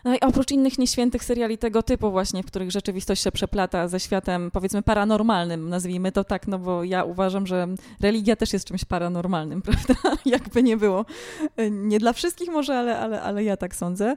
No 0.04 0.14
i 0.14 0.20
oprócz 0.20 0.50
innych 0.50 0.78
nieświętych 0.78 1.24
seriali 1.24 1.58
tego 1.58 1.82
typu 1.82 2.10
właśnie, 2.10 2.42
w 2.42 2.46
których 2.46 2.70
rzeczywistość 2.70 3.22
się 3.22 3.32
przeplata 3.32 3.88
ze 3.88 4.00
światem 4.00 4.50
powiedzmy 4.50 4.82
paranormalnym, 4.82 5.68
nazwijmy 5.68 6.12
to 6.12 6.24
tak, 6.24 6.48
no 6.48 6.58
bo 6.58 6.84
ja 6.84 7.04
uważam, 7.04 7.46
że 7.46 7.68
religia 8.00 8.36
też 8.36 8.52
jest 8.52 8.68
czymś 8.68 8.84
paranormalnym, 8.84 9.62
prawda? 9.68 9.94
Jakby 10.26 10.62
nie 10.62 10.76
było. 10.76 11.04
Nie 11.70 11.98
dla 11.98 12.12
wszystkich 12.12 12.50
może, 12.50 12.78
ale, 12.78 12.98
ale, 12.98 13.22
ale 13.22 13.44
ja 13.44 13.56
tak 13.56 13.76
sądzę. 13.76 14.16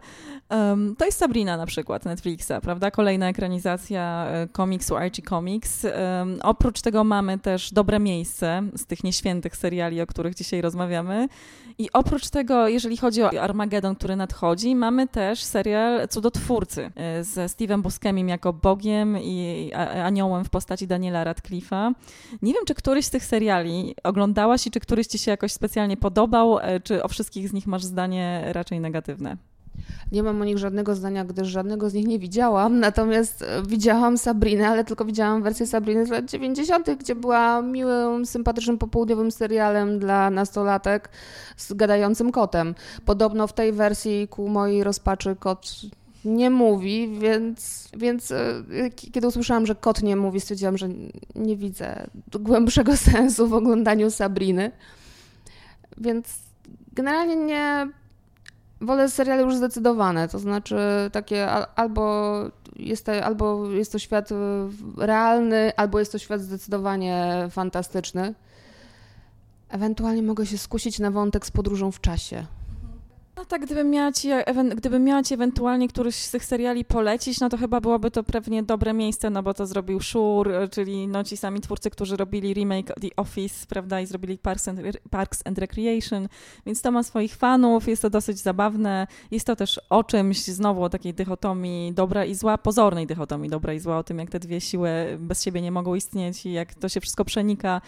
Um, 0.50 0.96
to 0.98 1.06
jest 1.06 1.18
Sabrina 1.18 1.58
na 1.58 1.66
przykład 1.66 2.06
Netflixa, 2.06 2.52
prawda? 2.62 2.92
Kolejna 2.92 3.30
ekranizacja 3.30 4.28
e, 4.28 4.48
komiksu 4.48 4.96
Archie 4.96 5.24
Comics. 5.30 5.84
Um, 5.84 6.40
oprócz 6.44 6.82
tego 6.82 7.04
mamy 7.04 7.40
też 7.40 7.72
Dobre 7.72 8.00
Miejsce 8.00 8.64
z 8.76 8.86
tych 8.86 9.04
nieświętych 9.04 9.56
seriali, 9.56 10.02
o 10.02 10.08
których 10.08 10.36
dzisiaj 10.36 10.62
rozmawiamy. 10.62 11.28
I 11.78 11.92
oprócz 11.94 12.30
tego, 12.30 12.68
jeżeli 12.68 12.98
chodzi 12.98 13.24
o 13.24 13.42
Armageddon, 13.42 13.96
który 13.96 14.16
nadchodzi, 14.16 14.76
mamy 14.76 15.08
też 15.08 15.44
serial 15.44 15.77
Cudotwórcy 16.10 16.92
e, 16.96 17.24
ze 17.24 17.46
Steve'em 17.46 17.82
Buscemim 17.82 18.30
jako 18.30 18.54
Bogiem 18.54 19.18
i 19.22 19.72
aniołem 20.04 20.46
w 20.46 20.50
postaci 20.50 20.88
Daniela 20.88 21.24
Radcliffe'a. 21.24 21.94
Nie 22.42 22.54
wiem, 22.54 22.66
czy 22.68 22.76
któryś 22.76 23.06
z 23.06 23.10
tych 23.10 23.26
seriali 23.26 23.96
oglądałaś 24.04 24.68
i 24.68 24.72
czy 24.72 24.80
któryś 24.80 25.08
ci 25.08 25.18
się 25.18 25.32
jakoś 25.32 25.52
specjalnie 25.52 25.98
podobał, 25.98 26.60
e, 26.60 26.80
czy 26.80 27.04
o 27.04 27.08
wszystkich 27.08 27.50
z 27.50 27.54
nich 27.54 27.68
masz 27.68 27.84
zdanie 27.84 28.44
raczej 28.52 28.80
negatywne? 28.80 29.38
Nie 30.12 30.24
mam 30.24 30.42
o 30.42 30.46
nich 30.46 30.58
żadnego 30.58 30.96
zdania, 30.96 31.26
gdyż 31.26 31.48
żadnego 31.48 31.90
z 31.90 31.94
nich 31.94 32.08
nie 32.08 32.20
widziałam. 32.20 32.80
Natomiast 32.88 33.42
e, 33.42 33.64
widziałam 33.68 34.18
Sabrinę, 34.18 34.68
ale 34.68 34.84
tylko 34.84 35.06
widziałam 35.06 35.44
wersję 35.44 35.68
Sabriny 35.68 36.06
z 36.06 36.10
lat 36.10 36.26
90., 36.26 36.90
gdzie 37.00 37.16
była 37.16 37.62
miłym, 37.62 38.26
sympatycznym 38.26 38.78
popołudniowym 38.78 39.32
serialem 39.32 40.00
dla 40.00 40.30
nastolatek 40.30 41.10
z 41.58 41.74
gadającym 41.74 42.32
kotem. 42.32 42.76
Podobno 43.06 43.48
w 43.48 43.54
tej 43.54 43.74
wersji 43.74 44.28
ku 44.28 44.50
mojej 44.50 44.84
rozpaczy 44.84 45.36
kot 45.40 45.72
nie 46.26 46.50
mówi, 46.50 47.20
więc, 47.20 47.90
więc 47.98 48.32
e, 48.32 48.64
kiedy 48.96 49.28
usłyszałam, 49.28 49.66
że 49.66 49.76
kot 49.76 50.04
nie 50.04 50.16
mówi, 50.16 50.42
stwierdziłam, 50.42 50.78
że 50.78 50.90
nie 51.36 51.58
widzę 51.58 52.08
głębszego 52.40 52.98
sensu 53.12 53.48
w 53.48 53.54
oglądaniu 53.54 54.12
Sabriny. 54.12 54.72
Więc 55.98 56.40
generalnie 56.94 57.36
nie 57.36 57.88
wolę 58.82 59.10
seriale 59.10 59.44
już 59.44 59.56
zdecydowane, 59.56 60.28
to 60.28 60.40
znaczy 60.40 60.78
takie 61.12 61.50
albo 61.76 62.34
jest 62.76 63.10
albo 63.10 63.72
jest 63.72 63.92
to 63.92 64.00
świat 64.00 64.30
realny, 64.98 65.72
albo 65.78 66.00
jest 66.00 66.12
to 66.12 66.18
świat 66.18 66.42
zdecydowanie 66.42 67.48
fantastyczny. 67.52 68.34
Ewentualnie 69.70 70.24
mogę 70.24 70.46
się 70.46 70.58
skusić 70.58 71.00
na 71.00 71.12
wątek 71.12 71.46
z 71.46 71.52
podróżą 71.52 71.92
w 71.92 72.02
czasie. 72.02 72.46
No 73.38 73.46
tak, 73.46 73.66
gdybym 73.66 73.90
miała, 73.90 74.12
ci, 74.12 74.30
gdybym 74.76 75.04
miała 75.04 75.24
ci 75.24 75.34
ewentualnie 75.34 75.88
któryś 75.88 76.16
z 76.16 76.32
tych 76.32 76.46
seriali 76.46 76.86
polecić, 76.86 77.40
no 77.40 77.50
to 77.50 77.58
chyba 77.58 77.82
byłoby 77.82 78.12
to 78.12 78.24
pewnie 78.24 78.64
dobre 78.64 78.94
miejsce, 78.94 79.30
no 79.30 79.44
bo 79.44 79.54
to 79.54 79.68
zrobił 79.68 80.00
Shore, 80.00 80.70
czyli 80.70 81.08
no 81.08 81.24
ci 81.24 81.38
sami 81.38 81.62
twórcy, 81.62 81.90
którzy 81.90 82.18
robili 82.18 82.54
remake 82.54 82.94
The 83.02 83.08
Office, 83.16 83.66
prawda, 83.70 84.02
i 84.02 84.06
zrobili 84.06 84.38
Parks 84.38 84.68
and, 84.68 84.80
Parks 85.10 85.42
and 85.46 85.58
Recreation, 85.58 86.28
więc 86.66 86.82
to 86.82 86.92
ma 86.92 87.04
swoich 87.04 87.36
fanów, 87.36 87.88
jest 87.88 88.02
to 88.02 88.10
dosyć 88.10 88.38
zabawne, 88.38 89.08
jest 89.32 89.48
to 89.48 89.56
też 89.56 89.82
o 89.90 90.04
czymś, 90.04 90.44
znowu 90.44 90.84
o 90.84 90.90
takiej 90.90 91.14
dychotomii 91.14 91.94
dobra 91.94 92.26
i 92.26 92.36
zła, 92.36 92.58
pozornej 92.58 93.08
dychotomii 93.08 93.50
dobra 93.50 93.74
i 93.74 93.80
zła, 93.80 93.98
o 93.98 94.04
tym, 94.04 94.20
jak 94.20 94.30
te 94.30 94.40
dwie 94.40 94.62
siły 94.62 94.90
bez 95.20 95.44
siebie 95.44 95.62
nie 95.62 95.72
mogą 95.72 95.96
istnieć 95.96 96.46
i 96.46 96.52
jak 96.52 96.76
to 96.76 96.90
się 96.90 97.00
wszystko 97.02 97.26
przenika 97.26 97.82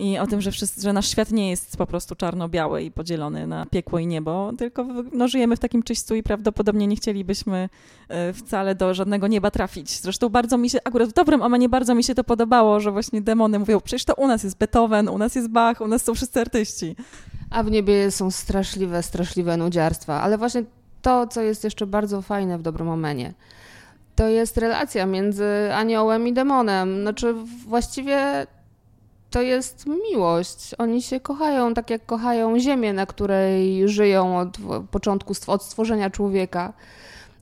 i 0.00 0.18
o 0.18 0.26
tym, 0.26 0.40
że, 0.40 0.50
wszyscy, 0.50 0.80
że 0.80 0.92
nasz 0.92 1.08
świat 1.08 1.30
nie 1.30 1.50
jest 1.50 1.76
po 1.76 1.86
prostu 1.86 2.14
czarno-biały 2.14 2.82
i 2.82 2.90
podzielony 2.90 3.46
na 3.46 3.66
piekło 3.66 3.98
i 3.98 4.06
niebo, 4.06 4.52
tylko 4.58 4.86
no, 5.12 5.28
żyjemy 5.28 5.56
w 5.56 5.58
takim 5.58 5.82
czyśćcu 5.82 6.14
i 6.14 6.22
prawdopodobnie 6.22 6.86
nie 6.86 6.96
chcielibyśmy 6.96 7.68
e, 8.08 8.32
wcale 8.32 8.74
do 8.74 8.94
żadnego 8.94 9.26
nieba 9.26 9.50
trafić. 9.50 10.00
Zresztą 10.00 10.28
bardzo 10.28 10.58
mi 10.58 10.70
się, 10.70 10.78
akurat 10.84 11.08
w 11.08 11.12
dobrym 11.12 11.42
omanie 11.42 11.68
bardzo 11.68 11.94
mi 11.94 12.04
się 12.04 12.14
to 12.14 12.24
podobało, 12.24 12.80
że 12.80 12.90
właśnie 12.90 13.22
demony 13.22 13.58
mówią, 13.58 13.80
przecież 13.80 14.04
to 14.04 14.14
u 14.14 14.26
nas 14.26 14.44
jest 14.44 14.58
Beethoven, 14.58 15.08
u 15.08 15.18
nas 15.18 15.34
jest 15.34 15.48
Bach, 15.48 15.80
u 15.80 15.88
nas 15.88 16.02
są 16.02 16.14
wszyscy 16.14 16.40
artyści. 16.40 16.96
A 17.50 17.62
w 17.62 17.70
niebie 17.70 18.10
są 18.10 18.30
straszliwe, 18.30 19.02
straszliwe 19.02 19.56
nudziarstwa, 19.56 20.20
ale 20.20 20.38
właśnie 20.38 20.64
to, 21.02 21.26
co 21.26 21.40
jest 21.40 21.64
jeszcze 21.64 21.86
bardzo 21.86 22.22
fajne 22.22 22.58
w 22.58 22.62
dobrym 22.62 22.88
omenie, 22.88 23.34
to 24.16 24.28
jest 24.28 24.56
relacja 24.56 25.06
między 25.06 25.44
aniołem 25.74 26.28
i 26.28 26.32
demonem. 26.32 27.00
Znaczy 27.02 27.34
właściwie 27.66 28.46
to 29.30 29.42
jest 29.42 29.86
miłość. 29.86 30.74
Oni 30.78 31.02
się 31.02 31.20
kochają 31.20 31.74
tak 31.74 31.90
jak 31.90 32.06
kochają 32.06 32.58
ziemię, 32.58 32.92
na 32.92 33.06
której 33.06 33.88
żyją 33.88 34.38
od 34.38 34.58
początku, 34.90 35.34
od 35.46 35.62
stworzenia 35.62 36.10
człowieka. 36.10 36.72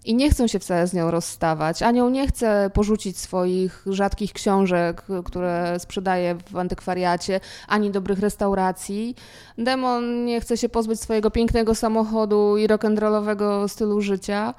I 0.05 0.15
nie 0.15 0.31
chcą 0.31 0.47
się 0.47 0.59
wcale 0.59 0.87
z 0.87 0.95
nią 0.95 1.11
rozstawać. 1.11 1.83
Anioł 1.83 2.11
nie 2.11 2.29
chce 2.29 2.71
porzucić 2.75 3.19
swoich 3.19 3.85
rzadkich 3.87 4.33
książek, 4.33 5.03
które 5.25 5.77
sprzedaje 5.79 6.37
w 6.51 6.57
antykwariacie, 6.57 7.41
ani 7.69 7.91
dobrych 7.91 8.19
restauracji. 8.19 9.15
Demon 9.59 10.25
nie 10.25 10.41
chce 10.41 10.57
się 10.57 10.69
pozbyć 10.69 11.01
swojego 11.01 11.31
pięknego 11.31 11.75
samochodu 11.75 12.57
i 12.57 12.69
rock'n'rollowego 12.69 13.69
stylu 13.69 14.01
życia. 14.01 14.55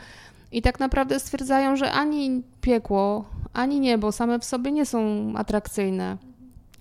I 0.52 0.62
tak 0.62 0.80
naprawdę 0.80 1.20
stwierdzają, 1.20 1.76
że 1.76 1.92
ani 1.92 2.44
piekło, 2.62 3.26
ani 3.54 3.80
niebo 3.80 4.12
same 4.12 4.40
w 4.40 4.46
sobie 4.46 4.72
nie 4.72 4.86
są 4.86 5.34
atrakcyjne. 5.36 6.29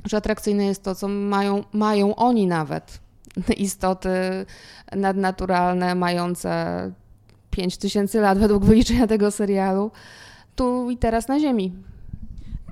Że 0.04 0.16
atrakcyjne 0.16 0.64
jest 0.64 0.82
to, 0.82 0.94
co 0.94 1.08
mają, 1.08 1.64
mają 1.72 2.16
oni 2.16 2.46
nawet. 2.46 3.00
Istoty 3.56 4.10
nadnaturalne, 4.96 5.94
mające 5.94 6.92
5000 7.50 8.20
lat 8.20 8.38
według 8.38 8.64
wyliczenia 8.64 9.06
tego 9.06 9.30
serialu, 9.30 9.90
tu 10.56 10.90
i 10.90 10.96
teraz 10.96 11.28
na 11.28 11.40
Ziemi. 11.40 11.72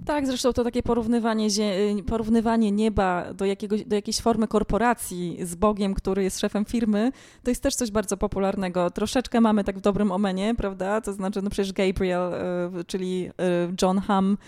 Tak, 0.06 0.26
zresztą 0.26 0.52
to 0.52 0.64
takie 0.64 0.82
porównywanie, 0.82 1.48
y, 1.98 2.02
porównywanie 2.02 2.72
nieba 2.72 3.34
do, 3.34 3.44
jakiegoś, 3.44 3.84
do 3.84 3.96
jakiejś 3.96 4.20
formy 4.20 4.48
korporacji 4.48 5.38
z 5.42 5.54
Bogiem, 5.54 5.94
który 5.94 6.22
jest 6.22 6.40
szefem 6.40 6.64
firmy, 6.64 7.12
to 7.42 7.50
jest 7.50 7.62
też 7.62 7.74
coś 7.74 7.90
bardzo 7.90 8.16
popularnego. 8.16 8.90
Troszeczkę 8.90 9.40
mamy 9.40 9.64
tak 9.64 9.78
w 9.78 9.80
dobrym 9.80 10.12
omenie, 10.12 10.54
prawda? 10.54 11.00
To 11.00 11.12
znaczy, 11.12 11.42
no 11.42 11.50
przecież 11.50 11.72
Gabriel, 11.72 12.34
y, 12.80 12.84
czyli 12.84 13.26
y, 13.26 13.32
John 13.82 13.98
Hamm 13.98 14.38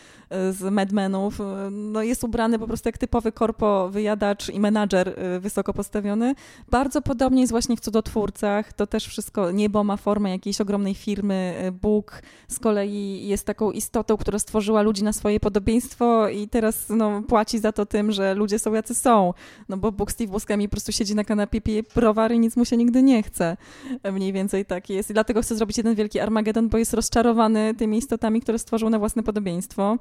z 0.51 0.73
Mad 0.73 0.93
Menów, 0.93 1.39
no 1.71 2.03
jest 2.03 2.25
ubrany 2.25 2.59
po 2.59 2.67
prostu 2.67 2.89
jak 2.89 2.99
typowy 2.99 3.33
korpo 3.33 3.89
wyjadacz 3.89 4.49
i 4.49 4.61
menadżer 4.61 5.15
wysoko 5.41 5.75
postawiony. 5.75 6.35
Bardzo 6.71 7.03
podobnie 7.03 7.41
jest 7.41 7.53
właśnie 7.53 7.77
w 7.77 7.81
cudotwórcach. 7.81 8.73
To 8.73 8.87
też 8.87 9.07
wszystko, 9.07 9.51
niebo 9.51 9.85
ma 9.85 9.97
formę 9.97 10.31
jakiejś 10.31 10.61
ogromnej 10.61 10.95
firmy. 10.95 11.73
Bóg 11.83 12.23
z 12.49 12.59
kolei 12.59 13.29
jest 13.29 13.47
taką 13.47 13.71
istotą, 13.71 14.17
która 14.17 14.39
stworzyła 14.39 14.83
ludzi 14.83 15.05
na 15.05 15.13
swoje 15.13 15.41
podobieństwo 15.49 16.29
i 16.29 16.49
teraz 16.49 16.89
no, 16.89 17.23
płaci 17.23 17.59
za 17.59 17.73
to 17.73 17.87
tym, 17.87 18.13
że 18.13 18.35
ludzie 18.35 18.59
są 18.59 18.73
jacy 18.73 18.95
są. 18.95 19.35
No 19.69 19.77
bo 19.77 19.93
Bóg 19.93 20.13
Steve 20.13 20.33
Buscemi 20.33 20.69
po 20.69 20.71
prostu 20.71 20.93
siedzi 20.93 21.15
na 21.15 21.25
kanapie, 21.25 21.61
pije 21.61 21.83
browar 21.95 22.33
i 22.33 22.39
nic 22.39 22.57
mu 22.57 22.65
się 22.65 22.77
nigdy 22.77 23.03
nie 23.03 23.23
chce. 23.23 23.57
Mniej 24.13 24.33
więcej 24.33 24.65
tak 24.65 24.91
jest. 24.91 25.11
I 25.11 25.13
dlatego 25.13 25.43
chce 25.43 25.57
zrobić 25.57 25.77
jeden 25.79 25.95
wielki 25.95 26.21
Armagedon, 26.21 26.69
bo 26.69 26.79
jest 26.79 26.95
rozczarowany 26.95 27.75
tymi 27.75 27.99
istotami, 27.99 28.41
które 28.41 28.59
stworzył 28.59 28.91
na 28.91 28.99
własne 28.99 29.23
podobieństwo. 29.23 29.99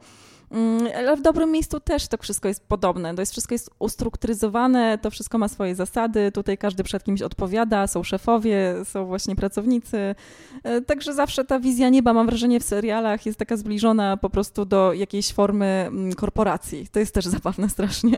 Mm, 0.52 0.88
ale 0.98 1.18
w 1.18 1.22
dobrym 1.22 1.52
miejscu 1.52 1.80
też 1.80 2.08
to 2.08 2.18
wszystko 2.18 2.48
jest 2.48 2.68
podobne. 2.68 3.16
To 3.16 3.22
jest, 3.22 3.32
wszystko 3.32 3.54
jest 3.54 3.70
ustrukturyzowane, 3.80 4.98
to 4.98 5.12
wszystko 5.12 5.38
ma 5.38 5.48
swoje 5.48 5.76
zasady. 5.76 6.32
Tutaj 6.32 6.58
każdy 6.58 6.84
przed 6.84 7.04
kimś 7.04 7.22
odpowiada, 7.22 7.88
są 7.88 8.04
szefowie, 8.04 8.76
są 8.84 9.06
właśnie 9.06 9.36
pracownicy. 9.36 10.16
E, 10.64 10.82
także 10.82 11.14
zawsze 11.14 11.46
ta 11.46 11.60
wizja 11.60 11.90
nieba, 11.90 12.14
mam 12.14 12.26
wrażenie, 12.26 12.60
w 12.60 12.64
serialach 12.64 13.26
jest 13.26 13.40
taka 13.40 13.58
zbliżona 13.58 14.18
po 14.18 14.30
prostu 14.30 14.66
do 14.66 14.94
jakiejś 14.94 15.34
formy 15.34 15.66
mm, 15.66 16.14
korporacji. 16.14 16.88
To 16.92 17.00
jest 17.00 17.14
też 17.14 17.26
zabawne 17.26 17.70
strasznie. 17.70 18.18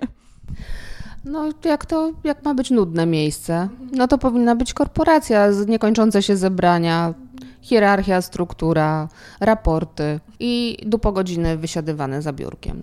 No, 1.25 1.49
jak 1.65 1.85
to, 1.85 2.11
jak 2.23 2.45
ma 2.45 2.53
być 2.53 2.71
nudne 2.71 3.05
miejsce? 3.05 3.69
No 3.91 4.07
to 4.07 4.17
powinna 4.17 4.55
być 4.55 4.73
korporacja, 4.73 5.47
niekończące 5.67 6.23
się 6.23 6.37
zebrania, 6.37 7.13
hierarchia, 7.61 8.21
struktura, 8.21 9.07
raporty 9.39 10.19
i 10.39 10.77
dupogodziny 10.85 11.57
wysiadywane 11.57 12.21
za 12.21 12.33
biurkiem. 12.33 12.81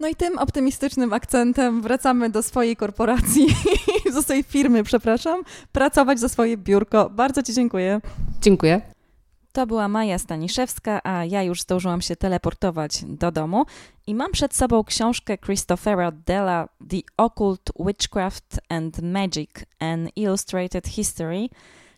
No 0.00 0.08
i 0.08 0.14
tym 0.14 0.38
optymistycznym 0.38 1.12
akcentem 1.12 1.82
wracamy 1.82 2.30
do 2.30 2.42
swojej 2.42 2.76
korporacji, 2.76 3.46
do 4.14 4.22
swojej 4.22 4.42
firmy, 4.42 4.82
przepraszam, 4.82 5.42
pracować 5.72 6.20
za 6.20 6.28
swoje 6.28 6.56
biurko. 6.56 7.10
Bardzo 7.10 7.42
Ci 7.42 7.54
dziękuję. 7.54 8.00
Dziękuję. 8.40 8.80
To 9.52 9.66
była 9.66 9.88
Maja 9.88 10.18
Staniszewska, 10.18 11.00
a 11.04 11.24
ja 11.24 11.42
już 11.42 11.62
zdążyłam 11.62 12.00
się 12.00 12.16
teleportować 12.16 13.04
do 13.04 13.32
domu 13.32 13.64
i 14.06 14.14
mam 14.14 14.32
przed 14.32 14.54
sobą 14.54 14.84
książkę 14.84 15.38
Christophera 15.38 16.12
Della 16.12 16.68
The 16.90 16.96
Occult 17.16 17.72
Witchcraft 17.86 18.60
and 18.68 19.02
Magic 19.02 19.50
An 19.80 20.08
Illustrated 20.16 20.86
History– 20.88 21.48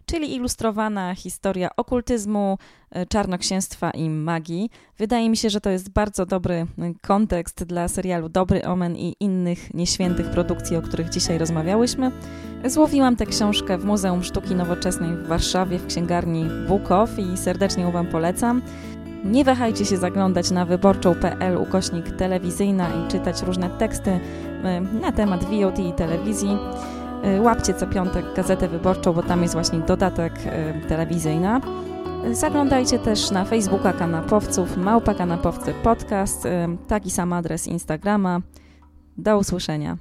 czyli 0.06 0.34
ilustrowana 0.34 1.14
historia 1.14 1.68
okultyzmu, 1.76 2.58
e, 2.90 3.06
czarnoksięstwa 3.06 3.90
i 3.90 4.10
magii. 4.10 4.70
Wydaje 4.98 5.30
mi 5.30 5.36
się, 5.36 5.50
że 5.50 5.60
to 5.60 5.70
jest 5.70 5.90
bardzo 5.90 6.26
dobry 6.26 6.54
e, 6.54 6.66
kontekst 7.02 7.64
dla 7.64 7.88
serialu 7.88 8.28
Dobry 8.28 8.64
Omen 8.64 8.96
i 8.96 9.16
innych 9.20 9.74
nieświętych 9.74 10.30
produkcji, 10.30 10.76
o 10.76 10.82
których 10.82 11.08
dzisiaj 11.08 11.38
rozmawiałyśmy. 11.38 12.12
Złowiłam 12.64 13.16
tę 13.16 13.26
książkę 13.26 13.78
w 13.78 13.84
Muzeum 13.84 14.24
Sztuki 14.24 14.54
Nowoczesnej 14.54 15.16
w 15.16 15.26
Warszawie 15.26 15.78
w 15.78 15.86
księgarni 15.86 16.44
Bukow 16.68 17.10
i 17.18 17.36
serdecznie 17.36 17.82
ją 17.82 17.90
Wam 17.90 18.06
polecam. 18.06 18.62
Nie 19.24 19.44
wahajcie 19.44 19.84
się 19.84 19.96
zaglądać 19.96 20.50
na 20.50 20.64
wyborczą.pl 20.64 21.56
ukośnik 21.56 22.16
telewizyjna 22.16 22.88
i 22.88 23.08
czytać 23.10 23.42
różne 23.42 23.70
teksty 23.70 24.10
e, 24.10 24.80
na 24.80 25.12
temat 25.12 25.44
VOD 25.44 25.78
i 25.78 25.92
telewizji. 25.92 26.58
Y, 27.26 27.40
łapcie 27.40 27.74
co 27.74 27.86
piątek 27.86 28.34
gazetę 28.34 28.68
wyborczą, 28.68 29.12
bo 29.12 29.22
tam 29.22 29.42
jest 29.42 29.54
właśnie 29.54 29.78
dodatek 29.78 30.32
y, 30.84 30.88
telewizyjna. 30.88 31.60
Zaglądajcie 32.32 32.98
też 32.98 33.30
na 33.30 33.44
Facebooka 33.44 33.92
Kanapowców, 33.92 34.76
Małpa 34.76 35.14
Kanapowcy 35.14 35.74
Podcast, 35.82 36.46
y, 36.46 36.48
taki 36.88 37.10
sam 37.10 37.32
adres 37.32 37.66
Instagrama. 37.66 38.40
Do 39.18 39.38
usłyszenia. 39.38 39.96